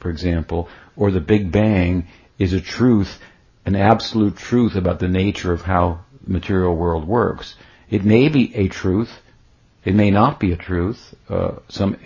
[0.00, 2.06] for example, or the Big Bang
[2.38, 3.18] is a truth,
[3.64, 7.54] an absolute truth about the nature of how the material world works.
[7.90, 9.20] It may be a truth,
[9.84, 11.14] it may not be a truth.
[11.28, 11.96] Uh, some,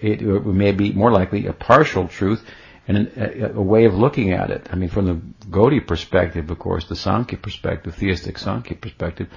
[0.00, 2.44] it, it, may be more likely a partial truth
[2.88, 4.66] and a, a, way of looking at it.
[4.70, 9.28] I mean, from the Gaudiya perspective, of course, the Sankhya perspective, theistic Sankhya perspective,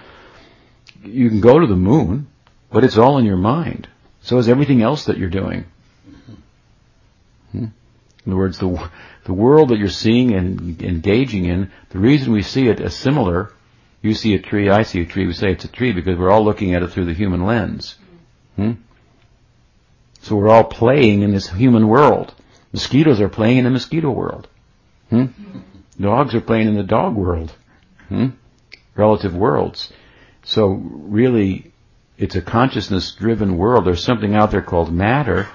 [1.04, 2.28] you can go to the moon,
[2.72, 3.88] but it's all in your mind.
[4.22, 5.66] So is everything else that you're doing.
[7.52, 7.66] Hmm?
[8.26, 8.90] In other words, the
[9.26, 13.52] the world that you're seeing and engaging in, the reason we see it as similar
[14.04, 16.30] You see a tree, I see a tree, we say it's a tree because we're
[16.30, 17.96] all looking at it through the human lens.
[18.58, 18.74] Hmm?
[20.22, 22.36] So we're all playing in this human world.
[22.74, 24.50] Mosquitoes are playing in the mosquito world.
[25.10, 25.28] Hmm?
[26.00, 27.54] Dogs are playing in the dog world.
[28.10, 28.30] Hmm?
[28.94, 29.92] Relative worlds.
[30.44, 31.72] So really,
[32.18, 33.86] it's a consciousness-driven world.
[33.86, 35.48] There's something out there called matter,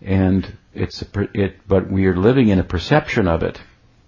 [0.00, 1.56] and it's a, it.
[1.66, 3.60] But we are living in a perception of it,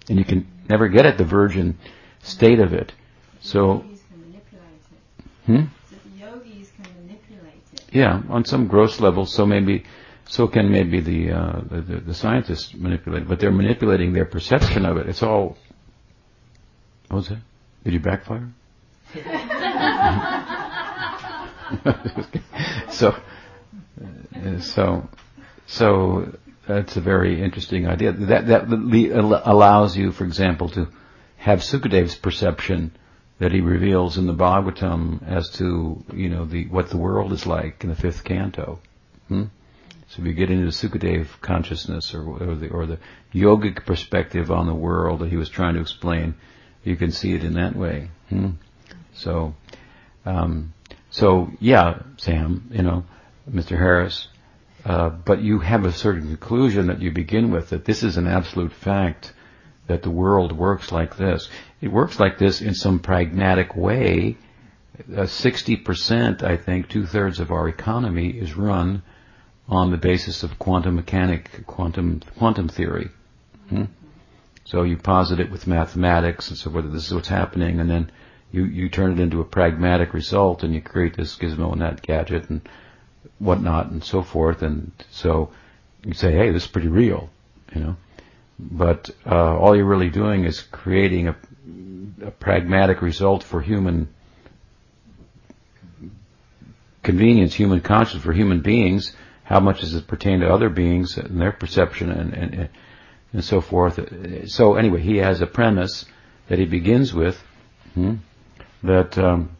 [0.08, 1.78] and you can never get at the virgin
[2.22, 2.92] state of it.
[3.40, 3.82] So.
[3.82, 5.46] Yogis manipulate it.
[5.46, 5.64] Hmm?
[5.90, 7.84] So the yogis can manipulate it.
[7.92, 9.26] Yeah, on some gross level.
[9.26, 9.84] So maybe,
[10.26, 14.86] so can maybe the, uh, the, the the scientists manipulate, but they're manipulating their perception
[14.86, 15.08] of it.
[15.08, 15.56] It's all.
[17.08, 17.38] What was that?
[17.84, 18.48] Did you backfire?
[22.90, 23.14] so,
[24.60, 25.08] so,
[25.66, 26.32] so
[26.66, 28.12] that's a very interesting idea.
[28.12, 30.88] That that allows you, for example, to
[31.36, 32.92] have Sukadev's perception
[33.38, 37.46] that he reveals in the Bhagavatam as to you know the what the world is
[37.46, 38.80] like in the fifth canto.
[39.28, 39.44] Hmm?
[40.08, 42.98] So if you get into Sukadev consciousness or, or the or the
[43.32, 46.34] yogic perspective on the world that he was trying to explain,
[46.84, 48.10] you can see it in that way.
[48.28, 48.50] Hmm?
[49.14, 49.54] So,
[50.24, 50.72] um,
[51.10, 53.04] so yeah, Sam, you know,
[53.50, 53.76] Mr.
[53.76, 54.28] Harris,
[54.84, 58.26] uh, but you have a certain conclusion that you begin with that this is an
[58.26, 59.32] absolute fact
[59.86, 61.48] that the world works like this.
[61.80, 64.36] It works like this in some pragmatic way.
[64.98, 69.02] Uh, 60%, I think, two-thirds of our economy is run
[69.68, 73.08] on the basis of quantum mechanic, quantum, quantum theory.
[73.70, 73.84] Hmm?
[74.64, 78.10] So you posit it with mathematics and so forth, this is what's happening, and then
[78.52, 82.02] you, you turn it into a pragmatic result and you create this gizmo and that
[82.02, 82.66] gadget and
[83.38, 84.62] whatnot and so forth.
[84.62, 85.50] And so
[86.04, 87.30] you say, hey, this is pretty real,
[87.74, 87.96] you know.
[88.58, 91.36] But uh, all you're really doing is creating a,
[92.24, 94.08] a pragmatic result for human
[97.02, 99.14] convenience, human conscience, for human beings.
[99.42, 102.68] How much does it pertain to other beings and their perception and, and,
[103.32, 103.98] and so forth?
[104.48, 106.06] So anyway, he has a premise
[106.48, 107.42] that he begins with.
[107.94, 108.14] Hmm?
[108.84, 109.56] that um,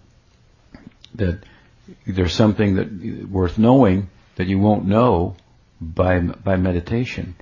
[1.14, 1.42] that
[2.06, 5.36] there's something that worth knowing that you won't know
[5.80, 7.36] by by meditation.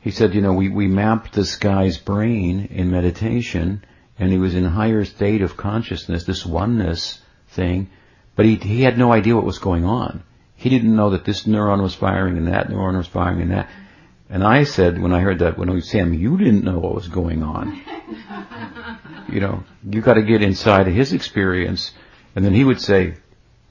[0.00, 3.84] He said, you know, we, we mapped this guy's brain in meditation,
[4.18, 7.90] and he was in a higher state of consciousness, this oneness thing,
[8.34, 10.22] but he he had no idea what was going on.
[10.56, 13.68] He didn't know that this neuron was firing and that neuron was firing and that.
[14.28, 17.08] And I said when I heard that, when we Sam, you didn't know what was
[17.08, 17.80] going on.
[19.32, 21.92] you know, you got to get inside of his experience,
[22.36, 23.14] and then he would say,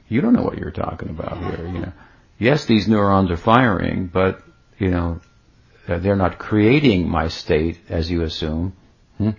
[0.09, 1.93] "You don't know what you're talking about here." You know,
[2.37, 4.43] yes, these neurons are firing, but
[4.77, 5.21] you know,
[5.87, 8.73] they're not creating my state as you assume,
[9.17, 9.31] hmm?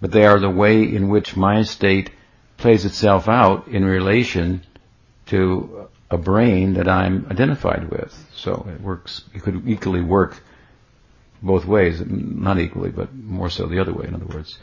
[0.00, 2.10] but they are the way in which my state
[2.56, 4.62] plays itself out in relation
[5.26, 8.12] to a brain that I'm identified with.
[8.34, 9.24] So it works.
[9.34, 10.42] It could equally work
[11.42, 14.06] both ways, not equally, but more so the other way.
[14.06, 14.58] In other words.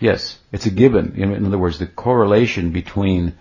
[0.00, 1.14] Yes, it's a given.
[1.16, 3.34] In, other words, the correlation between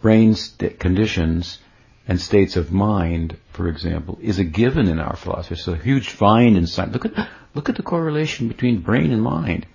[0.00, 1.58] brain st- conditions
[2.06, 5.54] and states of mind, for example, is a given in our philosophy.
[5.54, 6.94] It's a huge find in science.
[6.94, 9.66] Look at look at the correlation between brain and mind,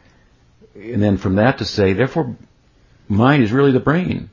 [0.75, 2.35] and then from that to say, therefore,
[3.07, 4.29] mind is really the brain.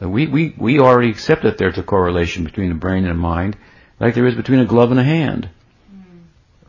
[0.00, 3.56] We we we already accept that there's a correlation between the brain and the mind,
[4.00, 5.48] like there is between a glove and a hand,
[5.94, 6.02] mm.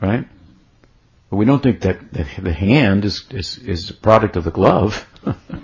[0.02, 0.28] right?
[1.34, 4.52] But we don't think that, that the hand is, is, is a product of the
[4.52, 5.04] glove.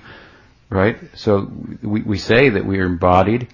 [0.69, 0.97] right?
[1.15, 1.51] So
[1.81, 3.47] we, we say that we are embodied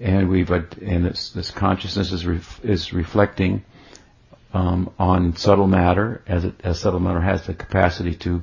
[0.00, 3.64] and we've, and this, this consciousness is, ref, is reflecting,
[4.54, 8.42] um, on subtle matter as it, as subtle matter has the capacity to,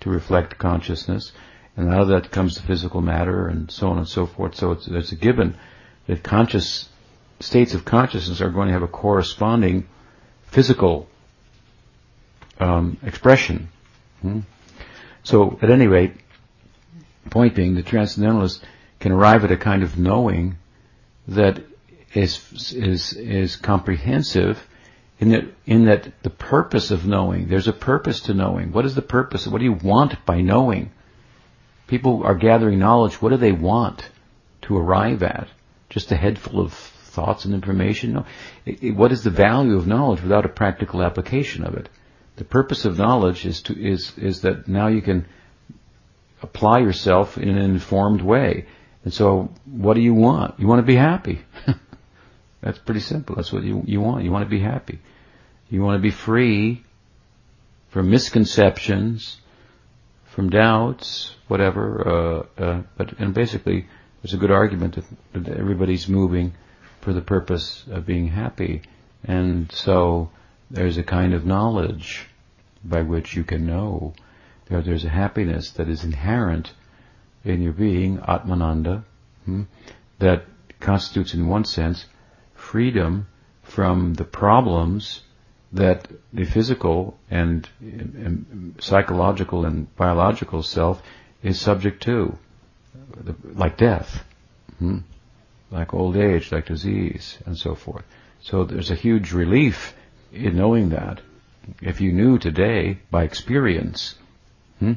[0.00, 1.32] to reflect consciousness.
[1.76, 4.54] And out of that comes the physical matter and so on and so forth.
[4.54, 5.56] So it's, it's a given
[6.06, 6.88] that conscious
[7.40, 9.86] states of consciousness are going to have a corresponding
[10.46, 11.08] physical
[12.58, 13.68] um, expression.
[14.22, 14.40] Hmm?
[15.22, 16.12] So, at any rate,
[17.30, 18.64] point being, the transcendentalist
[19.00, 20.56] can arrive at a kind of knowing
[21.28, 21.62] that
[22.14, 24.66] is is is comprehensive
[25.18, 28.72] in that in that the purpose of knowing there's a purpose to knowing.
[28.72, 29.46] What is the purpose?
[29.46, 30.90] What do you want by knowing?
[31.86, 33.20] People are gathering knowledge.
[33.20, 34.08] What do they want
[34.62, 35.48] to arrive at?
[35.90, 38.14] Just a head full of thoughts and information?
[38.14, 38.26] No.
[38.64, 41.88] It, it, what is the value of knowledge without a practical application of it?
[42.36, 45.26] The purpose of knowledge is to is is that now you can
[46.44, 48.66] apply yourself in an informed way.
[49.02, 50.60] And so, what do you want?
[50.60, 51.40] You want to be happy.
[52.60, 53.36] That's pretty simple.
[53.36, 54.24] That's what you you want.
[54.24, 55.00] You want to be happy.
[55.68, 56.82] You want to be free
[57.88, 59.38] from misconceptions,
[60.24, 62.46] from doubts, whatever.
[62.58, 63.86] Uh, uh, but and basically,
[64.22, 66.54] there's a good argument that, that everybody's moving
[67.00, 68.82] for the purpose of being happy,
[69.24, 70.30] and so
[70.70, 72.26] there's a kind of knowledge
[72.82, 74.14] by which you can know
[74.68, 76.72] that there's a happiness that is inherent
[77.44, 79.04] in your being, Atmananda,
[79.44, 79.62] hmm,
[80.18, 80.44] that
[80.80, 82.06] constitutes, in one sense,
[82.54, 83.26] freedom
[83.62, 85.22] from the problems
[85.72, 91.02] that the physical and, and, psychological and biological self
[91.42, 92.38] is subject to,
[93.54, 94.24] like death,
[94.78, 94.98] hmm?
[95.70, 98.04] like old age, like disease, and so forth.
[98.40, 99.94] So there's a huge relief
[100.32, 101.20] in knowing that.
[101.80, 104.14] If you knew today by experience,
[104.78, 104.92] hmm,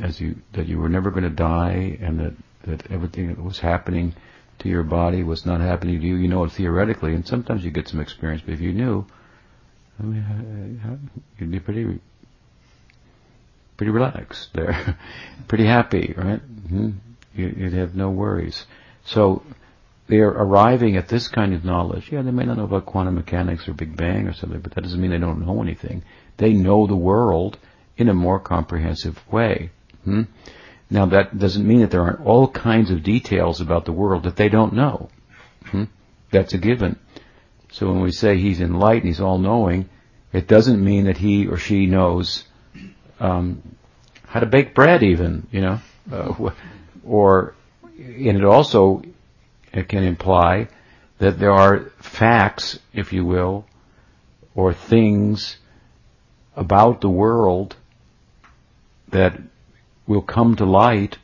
[0.00, 2.34] as you that you were never going to die, and that
[2.64, 4.14] that everything that was happening
[4.60, 6.16] to your body was not happening to you.
[6.16, 8.42] You know it theoretically, and sometimes you get some experience.
[8.44, 9.06] But if you knew,
[9.98, 12.00] I mean, you'd be pretty,
[13.76, 14.98] pretty relaxed there,
[15.48, 16.40] pretty happy, right?
[16.40, 16.90] Mm-hmm.
[17.34, 18.66] You'd have no worries.
[19.04, 19.42] So
[20.06, 22.12] they're arriving at this kind of knowledge.
[22.12, 24.82] Yeah, they may not know about quantum mechanics or Big Bang or something, but that
[24.82, 26.02] doesn't mean they don't know anything.
[26.36, 27.58] They know the world
[27.96, 29.70] in a more comprehensive way.
[30.04, 30.22] Hmm?
[30.90, 34.36] Now that doesn't mean that there aren't all kinds of details about the world that
[34.36, 35.08] they don't know.
[35.66, 35.84] Hmm?
[36.30, 36.98] That's a given.
[37.70, 39.88] So when we say he's enlightened, he's all-knowing,
[40.32, 42.44] it doesn't mean that he or she knows
[43.20, 43.62] um,
[44.26, 45.80] how to bake bread, even you know,
[46.10, 46.50] uh,
[47.04, 47.54] or
[47.98, 49.02] and it also
[49.72, 50.68] it can imply
[51.18, 53.64] that there are facts, if you will,
[54.54, 55.56] or things
[56.56, 57.76] about the world
[59.12, 59.40] that
[60.06, 61.18] will come to light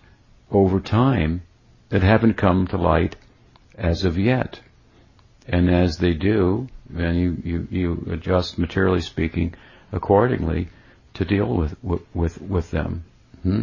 [0.51, 1.43] over time
[1.89, 3.17] that haven't come to light
[3.77, 4.61] as of yet.
[5.47, 9.55] And as they do, then you, you, you adjust, materially speaking,
[9.93, 10.69] accordingly
[11.15, 11.77] to deal with
[12.15, 13.05] with with them.
[13.43, 13.63] Hmm?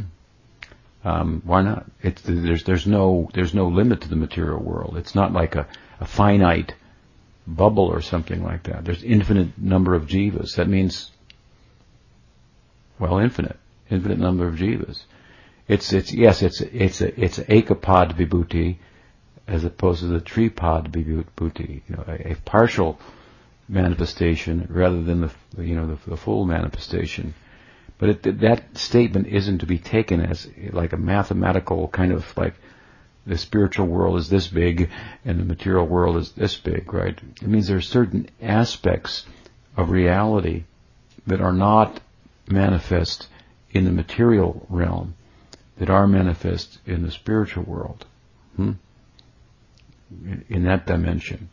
[1.03, 1.85] Um, why not?
[2.01, 4.97] It's, there's there's no there's no limit to the material world.
[4.97, 5.67] It's not like a,
[5.99, 6.73] a finite
[7.45, 8.83] bubble or something like that.
[8.83, 10.55] There's infinite number of jivas.
[10.55, 11.11] That means
[12.97, 13.59] well, infinite
[13.89, 15.03] infinite number of jivas.
[15.67, 18.77] It's it's yes, it's it's a it's ekapad vibhuti
[19.47, 22.99] as opposed to the tripad vibhuti, you know, a, a, partial
[23.67, 25.31] manifestation rather than the
[25.63, 27.33] you know the, the full manifestation.
[27.97, 32.55] But it, that statement isn't to be taken as like a mathematical kind of like
[33.25, 34.89] the spiritual world is this big
[35.23, 37.17] and the material world is this big, right?
[37.41, 39.25] It means there are certain aspects
[39.75, 40.65] of reality
[41.25, 41.99] that are not
[42.47, 43.29] manifest
[43.75, 45.15] in the material realm
[45.77, 48.05] that are manifest in the spiritual world,
[48.55, 48.71] hmm?
[50.49, 51.49] in, that dimension.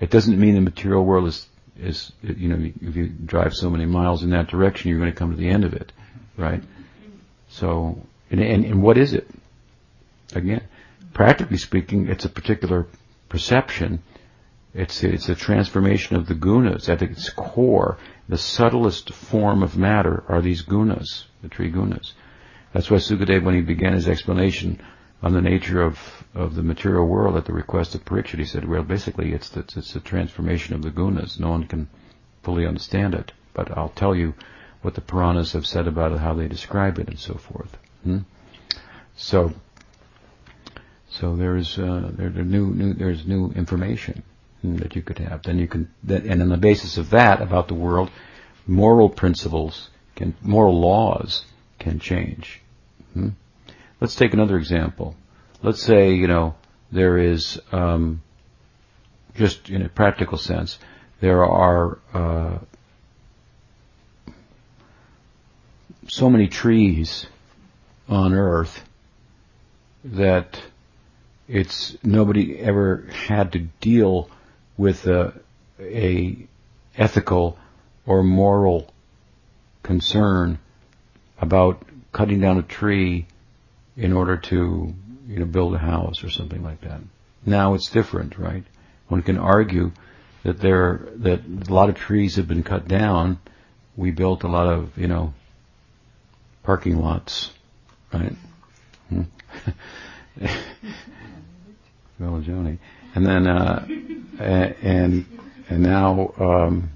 [0.00, 1.46] It doesn't mean the material world is,
[1.78, 5.16] is, you know, if you drive so many miles in that direction, you're going to
[5.16, 5.92] come to the end of it,
[6.36, 6.64] right?
[7.48, 9.30] So, and, and, and what is it?
[10.34, 10.64] Again,
[11.14, 12.88] practically speaking, it's a particular
[13.28, 14.02] perception.
[14.74, 16.88] It's, it's a transformation of the gunas.
[16.88, 17.98] At its core,
[18.28, 22.12] the subtlest form of matter are these gunas the three gunas.
[22.72, 24.80] That's why Sukadeva, when he began his explanation
[25.22, 25.98] on the nature of,
[26.34, 29.76] of the material world at the request of Parikshit, he said, well, basically it's, it's,
[29.76, 31.38] it's a transformation of the gunas.
[31.38, 31.88] No one can
[32.42, 34.34] fully understand it, but I'll tell you
[34.80, 37.76] what the Puranas have said about it, how they describe it, and so forth.
[38.02, 38.18] Hmm?
[39.14, 39.52] So,
[41.08, 44.22] so there's uh, there, there new, new there's new information
[44.62, 45.42] that you could have.
[45.42, 48.10] Then you can, and on the basis of that about the world,
[48.66, 51.44] moral principles can, moral laws
[51.78, 52.60] can change.
[53.14, 53.30] Hmm?
[54.00, 55.16] Let's take another example.
[55.62, 56.54] Let's say, you know,
[56.90, 58.22] there is, um,
[59.36, 60.78] just in a practical sense,
[61.20, 62.58] there are uh,
[66.08, 67.26] so many trees
[68.08, 68.84] on Earth
[70.04, 70.60] that
[71.48, 74.28] it's nobody ever had to deal
[74.76, 75.32] with a,
[75.80, 76.36] a
[76.96, 77.58] ethical
[78.06, 78.92] or moral
[79.82, 80.58] concern
[81.38, 83.26] about cutting down a tree
[83.96, 84.94] in order to
[85.26, 87.00] you know build a house or something like that.
[87.44, 88.64] Now it's different, right?
[89.08, 89.92] One can argue
[90.42, 93.38] that there that a lot of trees have been cut down.
[93.96, 95.34] We built a lot of you know
[96.62, 97.52] parking lots,
[98.12, 98.34] right?
[99.08, 99.22] Hmm?
[102.18, 102.40] well,
[103.14, 103.86] and then uh,
[104.38, 105.26] and
[105.68, 106.90] and now um,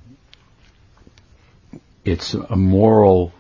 [2.05, 3.33] it's a moral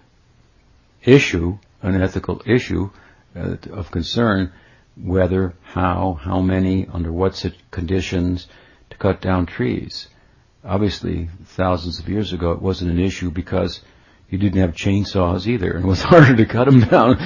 [1.04, 2.90] issue, an ethical issue
[3.36, 4.52] uh, of concern,
[5.00, 8.48] whether, how, how many, under what conditions
[8.90, 10.08] to cut down trees.
[10.64, 13.80] Obviously, thousands of years ago, it wasn't an issue because
[14.28, 17.18] you didn't have chainsaws either, and it was harder to cut them down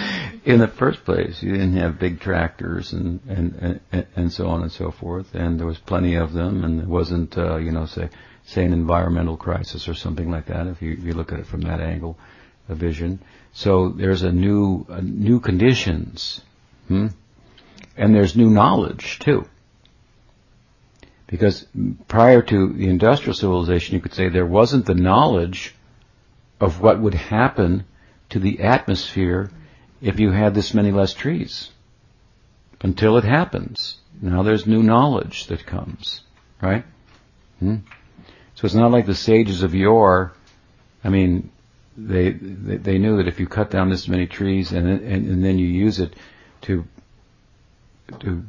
[0.44, 1.42] in the first place.
[1.42, 5.58] You didn't have big tractors and and and, and so on and so forth, and
[5.58, 8.10] there was plenty of them, and it wasn't uh, you know say
[8.44, 10.66] say an environmental crisis or something like that.
[10.66, 12.18] If you you look at it from that angle,
[12.68, 13.20] a vision.
[13.52, 16.42] So there's a new a new conditions,
[16.88, 17.08] hmm?
[17.96, 19.46] and there's new knowledge too.
[21.26, 21.64] Because
[22.08, 25.76] prior to the industrial civilization, you could say there wasn't the knowledge
[26.60, 27.84] of what would happen
[28.30, 29.50] to the atmosphere
[30.00, 31.70] if you had this many less trees.
[32.82, 33.98] Until it happens.
[34.20, 36.22] Now there's new knowledge that comes,
[36.62, 36.84] right?
[37.58, 37.76] Hmm?
[38.54, 40.32] So it's not like the sages of yore.
[41.02, 41.50] I mean,
[41.96, 45.44] they, they, they knew that if you cut down this many trees and and, and
[45.44, 46.14] then you use it
[46.62, 46.84] to
[48.20, 48.44] to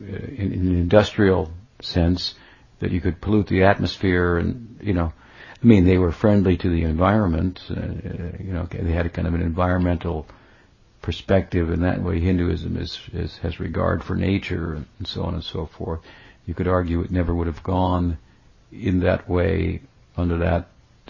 [0.00, 1.52] in, in an industrial
[1.82, 2.34] sense
[2.80, 5.12] that you could pollute the atmosphere and you know
[5.62, 7.60] I mean, they were friendly to the environment.
[7.68, 7.74] Uh,
[8.42, 10.26] you know, they had a kind of an environmental
[11.02, 15.44] perspective, and that way Hinduism is, is, has regard for nature and so on and
[15.44, 16.00] so forth.
[16.46, 18.18] You could argue it never would have gone
[18.72, 19.82] in that way
[20.16, 20.68] under that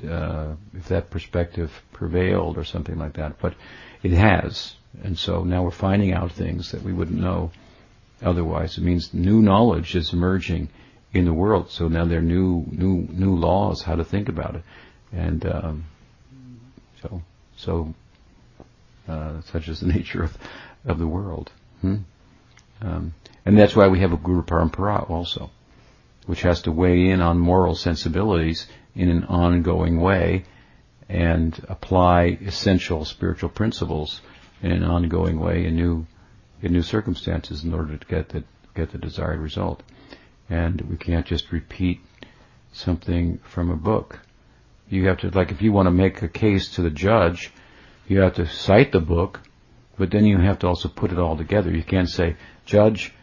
[0.08, 3.38] uh, if that perspective prevailed or something like that.
[3.38, 3.54] But
[4.02, 7.50] it has, and so now we're finding out things that we wouldn't know
[8.22, 8.78] otherwise.
[8.78, 10.68] It means new knowledge is emerging
[11.12, 11.70] in the world.
[11.70, 14.62] So now there are new new new laws how to think about it,
[15.12, 15.84] and um,
[17.02, 17.22] so
[17.56, 17.94] so
[19.08, 20.36] uh, such is the nature of
[20.84, 21.50] of the world.
[21.80, 21.96] Hmm?
[22.82, 25.50] Um, and that's why we have a Guru Parampara also,
[26.26, 30.44] which has to weigh in on moral sensibilities in an ongoing way
[31.08, 34.20] and apply essential spiritual principles
[34.62, 36.06] in an ongoing way in new
[36.62, 38.44] in new circumstances in order to get the
[38.74, 39.82] get the desired result
[40.50, 42.00] and we can't just repeat
[42.72, 44.18] something from a book.
[44.88, 47.52] You have to, like, if you want to make a case to the judge,
[48.08, 49.40] you have to cite the book,
[49.96, 51.70] but then you have to also put it all together.
[51.70, 52.36] You can't say,
[52.66, 53.14] Judge,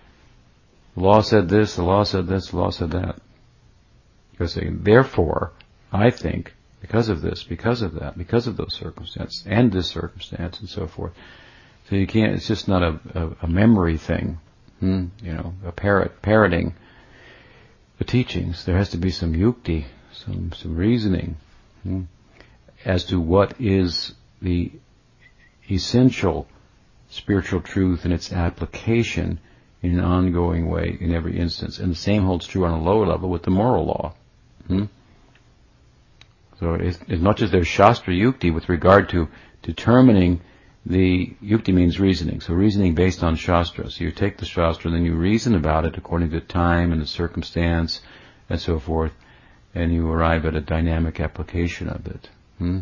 [0.95, 3.19] the law said this, the law said this, the law said that.
[4.39, 5.51] You're saying, therefore,
[5.91, 10.59] I think, because of this, because of that, because of those circumstances, and this circumstance,
[10.59, 11.13] and so forth.
[11.89, 14.39] So you can't, it's just not a, a, a memory thing,
[14.79, 15.07] hmm?
[15.21, 16.75] you know, a parrot, parroting
[17.97, 18.65] the teachings.
[18.65, 21.37] There has to be some yukti, some some reasoning
[21.83, 22.03] hmm,
[22.85, 24.71] as to what is the
[25.69, 26.47] essential
[27.09, 29.39] spiritual truth and its application
[29.81, 31.79] in an ongoing way in every instance.
[31.79, 34.13] And the same holds true on a lower level with the moral law.
[34.67, 34.85] Hmm?
[36.59, 39.27] So as much as there's Shastra Yukti with regard to
[39.61, 40.41] determining
[40.87, 42.39] the yukti means reasoning.
[42.39, 43.91] So reasoning based on shastra.
[43.91, 47.07] So you take the shastra then you reason about it according to time and the
[47.07, 48.01] circumstance
[48.49, 49.11] and so forth,
[49.75, 52.29] and you arrive at a dynamic application of it.
[52.57, 52.79] Hmm?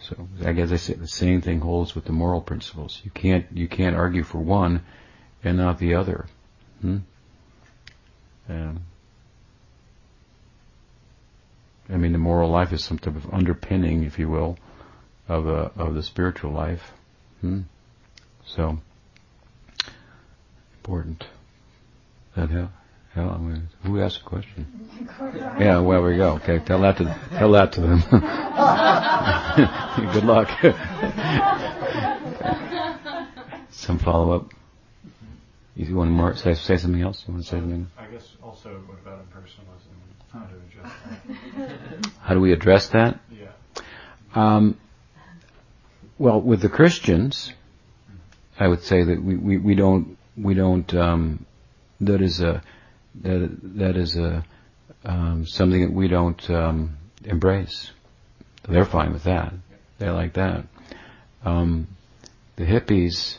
[0.00, 3.00] So I guess I say the same thing holds with the moral principles.
[3.04, 4.82] You can't you can't argue for one
[5.42, 6.26] and not the other.
[6.80, 6.98] Hmm?
[8.48, 8.80] Um,
[11.90, 14.56] I mean, the moral life is some type of underpinning, if you will,
[15.26, 16.92] of a, of the spiritual life.
[17.40, 17.60] Hmm?
[18.46, 18.78] So
[20.80, 21.26] important.
[22.36, 22.70] That help?
[23.14, 24.66] Hell, I mean, who asked a question?
[25.60, 26.34] yeah, well, we go.
[26.34, 28.00] Okay, tell that to tell that to them.
[30.12, 30.48] Good luck.
[33.70, 34.52] Some follow up.
[35.76, 37.24] You want to more, say, say something else?
[37.26, 37.86] You want to say something?
[37.98, 39.96] I guess also what about impersonalism?
[40.32, 40.92] How to address
[42.02, 42.10] that?
[42.20, 43.20] How do we address that?
[43.30, 43.52] Yeah.
[44.34, 44.76] Um,
[46.18, 47.52] well, with the Christians,
[48.58, 51.46] I would say that we, we, we don't we don't um,
[52.00, 52.62] that is a
[53.22, 54.44] that that is a
[55.04, 57.90] um, something that we don't um, embrace.
[58.68, 59.54] They're fine with that.
[59.98, 60.64] They like that.
[61.44, 61.86] Um,
[62.56, 63.38] the hippies,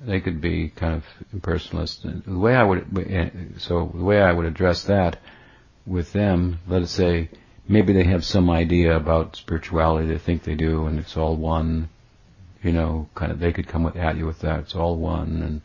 [0.00, 1.04] they could be kind of
[1.34, 2.24] impersonalist.
[2.24, 5.18] The way I would so the way I would address that
[5.86, 7.30] with them, let us say
[7.66, 10.08] maybe they have some idea about spirituality.
[10.08, 11.88] They think they do, and it's all one
[12.62, 14.60] you know, kind of they could come at you with that.
[14.60, 15.60] It's all one and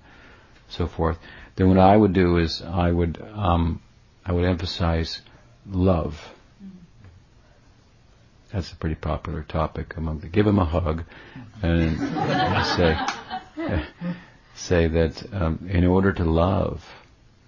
[0.69, 1.17] so forth.
[1.55, 3.81] Then what I would do is I would um,
[4.25, 5.21] I would emphasize
[5.69, 6.33] love.
[8.51, 10.27] That's a pretty popular topic among the.
[10.27, 11.03] Give them a hug,
[11.61, 11.97] and
[12.65, 13.85] say
[14.55, 16.83] say that um, in order to love,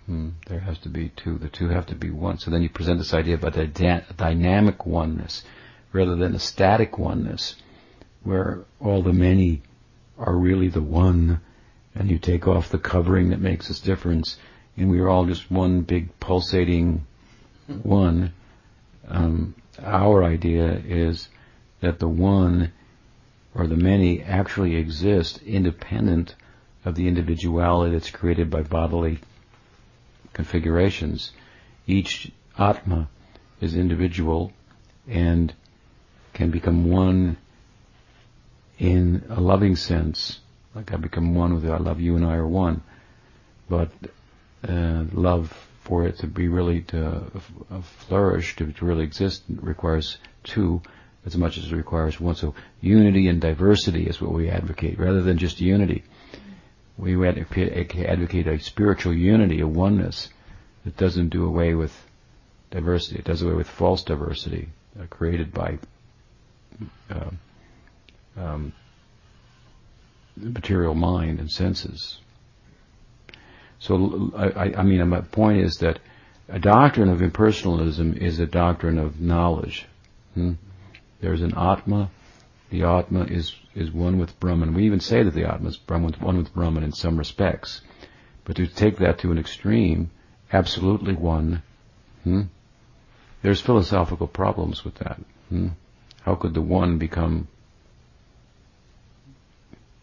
[0.05, 1.37] hmm, there has to be two.
[1.37, 2.37] The two have to be one.
[2.37, 5.43] So then you present this idea about a dynamic oneness
[5.91, 7.55] rather than a static oneness
[8.23, 9.61] where all the many
[10.17, 11.39] are really the one,
[11.95, 14.37] and you take off the covering that makes us difference,
[14.77, 17.05] and we are all just one big pulsating
[17.83, 18.33] one.
[19.07, 21.29] Um, our idea is
[21.79, 22.71] that the one
[23.55, 26.35] or the many actually exist independent
[26.85, 29.19] of the individuality that's created by bodily
[30.33, 31.31] configurations.
[31.87, 33.09] Each Atma
[33.61, 34.53] is individual
[35.07, 35.53] and
[36.33, 37.37] can become one
[38.79, 40.39] in a loving sense,
[40.73, 42.81] like I become one with you, I love you and I are one.
[43.69, 43.91] But
[44.67, 45.51] uh, love
[45.81, 47.31] for it to be really to
[47.71, 50.81] uh, flourish, to, to really exist, requires two
[51.25, 52.35] as much as it requires one.
[52.35, 56.03] So unity and diversity is what we advocate, rather than just unity.
[56.97, 60.29] We advocate a spiritual unity, a oneness
[60.85, 61.93] that doesn't do away with
[62.71, 63.19] diversity.
[63.19, 64.69] It does away with false diversity
[64.99, 65.79] uh, created by
[67.09, 67.31] uh,
[68.37, 68.73] um,
[70.37, 72.19] the material mind and senses.
[73.79, 75.99] So, I, I mean, my point is that
[76.49, 79.85] a doctrine of impersonalism is a doctrine of knowledge.
[80.33, 80.53] Hmm?
[81.21, 82.09] There's an Atma.
[82.71, 84.73] The Atma is, is one with Brahman.
[84.73, 87.81] We even say that the Atma is Brahman, one with Brahman in some respects.
[88.45, 90.11] But to take that to an extreme,
[90.51, 91.61] absolutely one,
[92.23, 92.43] hmm?
[93.41, 95.19] there's philosophical problems with that.
[95.49, 95.69] Hmm?
[96.23, 97.47] How could the one become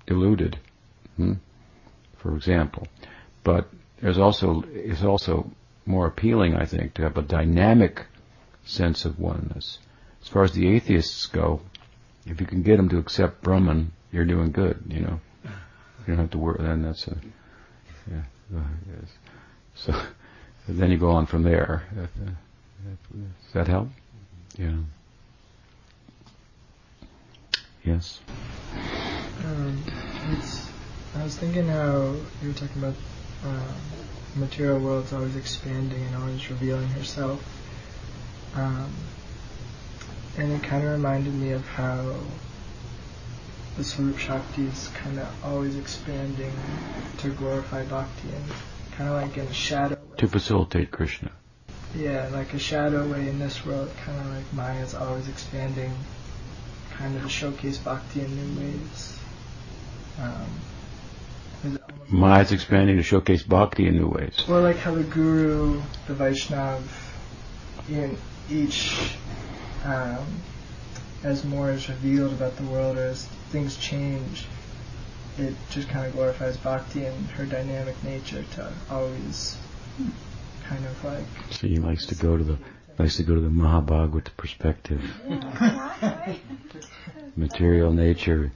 [0.07, 0.59] deluded?
[1.17, 1.35] Hmm?
[2.19, 2.87] For example.
[3.45, 3.69] But
[4.01, 5.51] there's also, it's also
[5.85, 8.05] more appealing, I think, to have a dynamic
[8.65, 9.79] sense of oneness.
[10.23, 11.61] As far as the atheists go,
[12.27, 15.21] if you can get them to accept Brahman, you're doing good, you know.
[15.45, 17.17] You don't have to worry, then that's a,
[18.11, 18.23] yeah,
[18.57, 19.11] uh, yes.
[19.75, 20.03] So,
[20.69, 21.85] then you go on from there.
[21.95, 23.89] Does that help?
[24.57, 24.77] Yeah.
[27.85, 28.21] Yes.
[29.45, 29.83] Um,
[30.27, 32.95] I was thinking how you were talking about
[33.45, 33.73] uh,
[34.35, 37.41] material world's always expanding and always revealing herself.
[38.57, 38.93] Um,
[40.37, 42.17] and it kind of reminded me of how
[43.77, 46.53] the Swarup Shakti is kind of always expanding
[47.19, 48.45] to glorify Bhakti and
[48.97, 49.95] kind of like in a shadow.
[49.95, 50.17] Way.
[50.17, 51.31] To facilitate Krishna.
[51.95, 55.95] Yeah, like a shadow way in this world, kind of like Maya's always expanding,
[56.95, 59.16] kind of to showcase Bhakti in new ways.
[60.19, 60.47] Um,
[62.09, 64.45] Maya's expanding to showcase Bhakti in new ways.
[64.49, 66.83] Well, like how the Guru, the Vaishnav,
[67.89, 68.17] in
[68.51, 69.17] each
[69.85, 70.25] um,
[71.25, 74.47] as more is revealed about the world or as things change,
[75.39, 79.59] it just kind of glorifies Bhakti and her dynamic nature to always
[80.65, 81.25] kind of like.
[81.51, 82.59] So he likes to go to the
[82.99, 85.03] likes to go to the Mahabhagavata perspective.
[87.37, 88.53] Material nature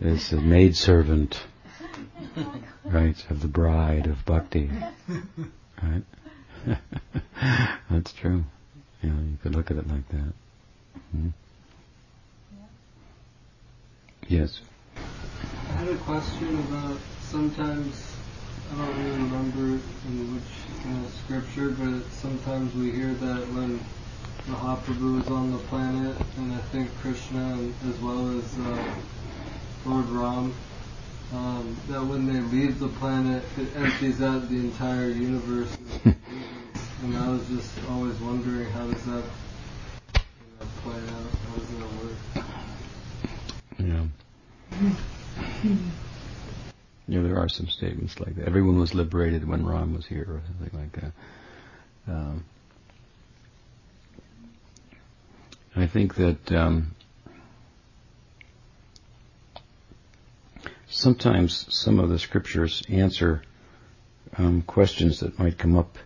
[0.00, 1.40] is a maidservant,
[2.84, 4.70] right, of the bride of Bhakti,
[5.82, 6.02] right?
[7.90, 8.44] That's true.
[9.02, 10.32] Yeah, you could look at it like that.
[11.12, 11.28] Hmm?
[14.28, 14.60] Yes.
[14.96, 18.14] I had a question about sometimes
[18.72, 23.80] I don't really remember in which scripture, but sometimes we hear that when
[24.46, 28.94] Mahaprabhu is on the planet, and I think Krishna as well as uh,
[29.84, 30.54] Lord Ram,
[31.32, 35.74] um, that when they leave the planet, it empties out the entire universe.
[36.04, 39.24] and I was just always wondering how does that
[40.82, 41.30] play out?
[41.48, 42.16] How does that work?
[43.78, 44.06] Yeah.
[47.08, 48.46] Yeah, there are some statements like that.
[48.46, 51.12] Everyone was liberated when Ram was here, or something like that.
[52.06, 52.44] Um,
[55.74, 56.94] I think that um,
[60.90, 63.42] sometimes some of the scriptures answer
[64.36, 65.96] um, questions that might come up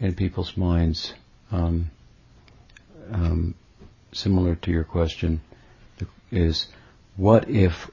[0.00, 1.14] in people's minds.
[1.50, 1.90] Um,
[3.10, 3.54] um,
[4.12, 5.40] similar to your question,
[6.30, 6.66] is
[7.16, 7.90] what if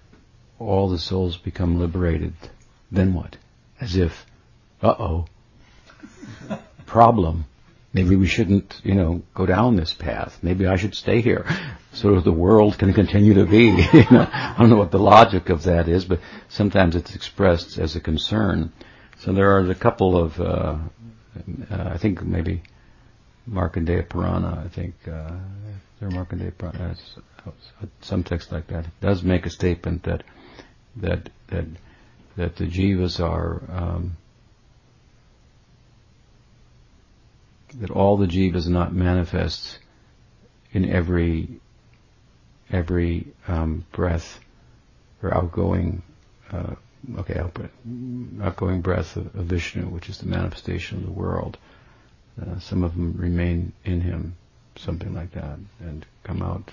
[0.60, 2.34] all the souls become liberated?
[2.92, 3.38] Then what?
[3.80, 4.26] As if,
[4.82, 5.26] uh oh,
[6.86, 7.46] problem.
[7.96, 10.40] Maybe we shouldn't, you know, go down this path.
[10.42, 11.46] Maybe I should stay here
[11.94, 13.68] so the world can continue to be.
[13.94, 16.20] you know, I don't know what the logic of that is, but
[16.50, 18.74] sometimes it's expressed as a concern.
[19.20, 20.44] So there are a couple of, uh,
[21.72, 22.64] uh, I think maybe
[23.50, 25.32] Markandeya Purana, I think, uh,
[26.02, 26.98] there Markandeya Purana,
[28.02, 30.24] some text like that, does make a statement that,
[30.98, 31.66] that, that,
[32.36, 34.18] that the jivas are, um,
[37.80, 39.80] that all the jivas not manifest
[40.72, 41.60] in every,
[42.72, 44.40] every, um, breath
[45.22, 46.02] or outgoing,
[46.52, 46.76] uh,
[47.20, 47.42] okay,
[48.42, 51.58] outgoing breath of, of Vishnu, which is the manifestation of the world.
[52.42, 54.36] Uh, some of them remain in him,
[54.76, 56.72] something like that, and come out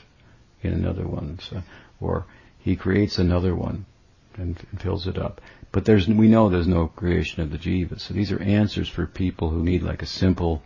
[0.63, 1.39] in another one.
[1.41, 1.63] So,
[2.01, 2.27] or
[2.59, 3.87] he creates another one
[4.35, 5.41] and, and fills it up.
[5.71, 8.01] But there's we know there's no creation of the jiva.
[8.01, 10.63] So these are answers for people who need like a simple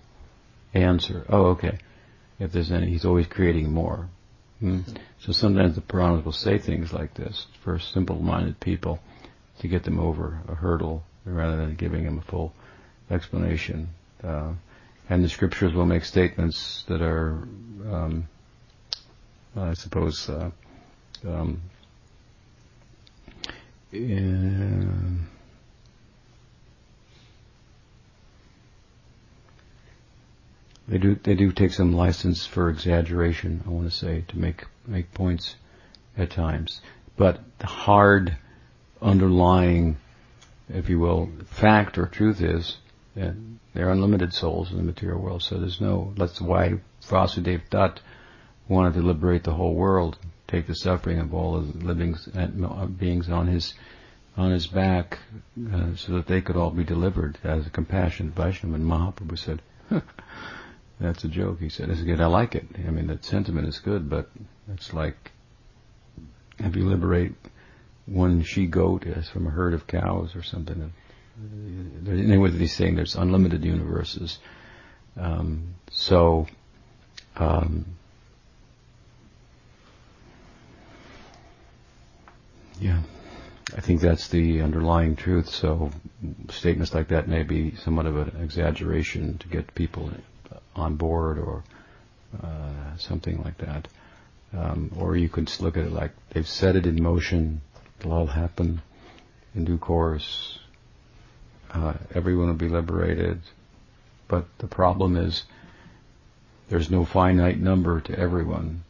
[0.77, 1.25] answer.
[1.29, 1.79] Oh, okay.
[2.39, 4.09] If there's any, he's always creating more.
[4.61, 4.81] Hmm?
[5.21, 9.01] So sometimes the Puranas will say things like this for simple-minded people
[9.61, 12.53] to get them over a hurdle rather than giving them a full
[13.11, 13.89] explanation.
[14.23, 14.53] Uh,
[15.09, 17.47] and the scriptures will make statements that are,
[17.91, 18.29] um,
[19.57, 20.51] I suppose, uh,
[21.27, 21.63] um,
[30.89, 33.63] they do they do take some license for exaggeration.
[33.67, 35.57] I want to say to make make points
[36.17, 36.81] at times,
[37.17, 38.37] but the hard
[39.03, 39.97] underlying,
[40.69, 42.79] if you will, fact or truth is
[43.15, 43.35] that
[43.75, 45.43] they're unlimited souls in the material world.
[45.43, 46.13] So there's no.
[46.17, 48.01] That's why Vasudev Dutt
[48.69, 50.19] wanted to liberate the whole world,
[50.49, 53.75] take the suffering of all the living uh, beings on his
[54.37, 55.19] on his back,
[55.73, 58.77] uh, so that they could all be delivered as a compassionate Vaishnava.
[58.77, 59.63] And Mahaprabhu said,
[61.01, 62.21] "That's a joke." He said, "It's good.
[62.21, 62.67] I like it.
[62.87, 64.31] I mean, that sentiment is good, but
[64.73, 65.33] it's like
[66.59, 67.35] if you liberate
[68.07, 70.93] one she goat from a herd of cows or something."
[72.07, 74.39] Anyway, he's saying there's unlimited universes.
[75.17, 76.47] Um, so,
[77.37, 77.85] um,
[82.81, 83.03] yeah.
[83.77, 85.49] I think that's the underlying truth.
[85.49, 85.91] So
[86.51, 90.11] statements like that may be somewhat of an exaggeration to get people
[90.77, 91.65] on board or
[92.43, 93.89] uh, something like that.
[94.53, 97.61] Um, or you could look at it like they've set it in motion.
[98.01, 98.83] It'll all happen
[99.55, 100.59] in due course.
[101.73, 103.41] Uh, everyone will be liberated.
[104.29, 105.45] But the problem is
[106.69, 108.85] there's no finite number to everyone.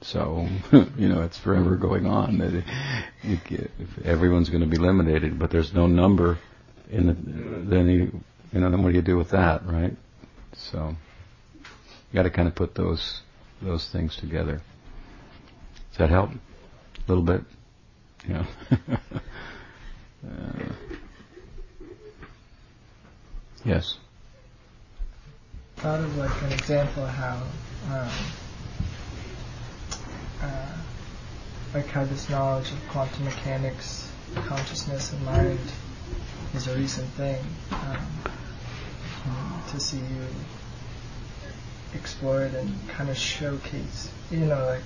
[0.00, 2.64] So, you know, it's forever going on.
[4.04, 6.38] everyone's going to be eliminated, but there's no number
[6.90, 8.20] in the, then you,
[8.52, 9.94] you know, then what do you do with that, right?
[10.54, 10.96] So,
[12.14, 13.22] got to kind of put those,
[13.60, 14.60] those things together.
[15.90, 16.30] Does that help?
[16.30, 16.38] A
[17.06, 17.42] little bit?
[18.28, 18.44] Yeah.
[18.70, 20.64] uh,
[23.64, 23.98] yes.
[25.76, 27.42] Thought of like an example of how
[27.92, 28.10] um,
[30.42, 30.76] uh,
[31.74, 35.60] like how this knowledge of quantum mechanics, consciousness, and mind
[36.54, 37.44] is a recent thing.
[37.70, 37.98] Um,
[39.68, 40.26] to see you
[41.94, 44.82] explore it and kind of showcase, you know, like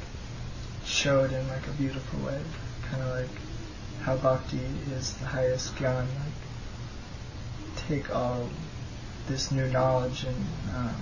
[0.85, 2.41] show it in like a beautiful way,
[2.91, 3.31] kind of like
[4.03, 4.61] how bhakti
[4.93, 6.07] is the highest gyan.
[6.07, 6.43] Like
[7.89, 8.49] take all
[9.29, 10.47] this new knowledge and
[10.77, 10.97] um,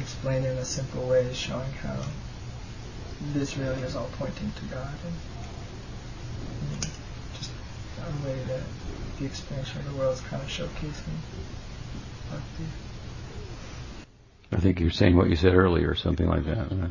[0.00, 2.04] explain it in a simple way, showing how
[3.34, 5.14] this really is all pointing to God and,
[7.34, 7.50] just
[7.98, 8.62] a way that
[9.18, 11.18] the expansion of the world is kind of showcasing
[12.30, 12.87] bhakti.
[14.50, 16.70] I think you're saying what you said earlier, or something like that.
[16.72, 16.90] Right?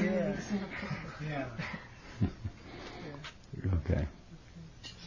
[0.00, 0.36] yeah.
[1.28, 1.44] yeah.
[3.74, 4.06] okay.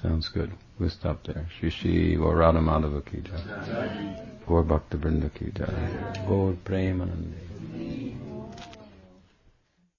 [0.01, 0.51] Sounds good.
[0.79, 1.47] We'll stop there.
[1.59, 4.17] Sri Sri Radha Madhava ki jai.
[4.47, 6.23] Gaur Bhakta Vrinda ki jai.
[6.27, 7.51] Gaur Premanande.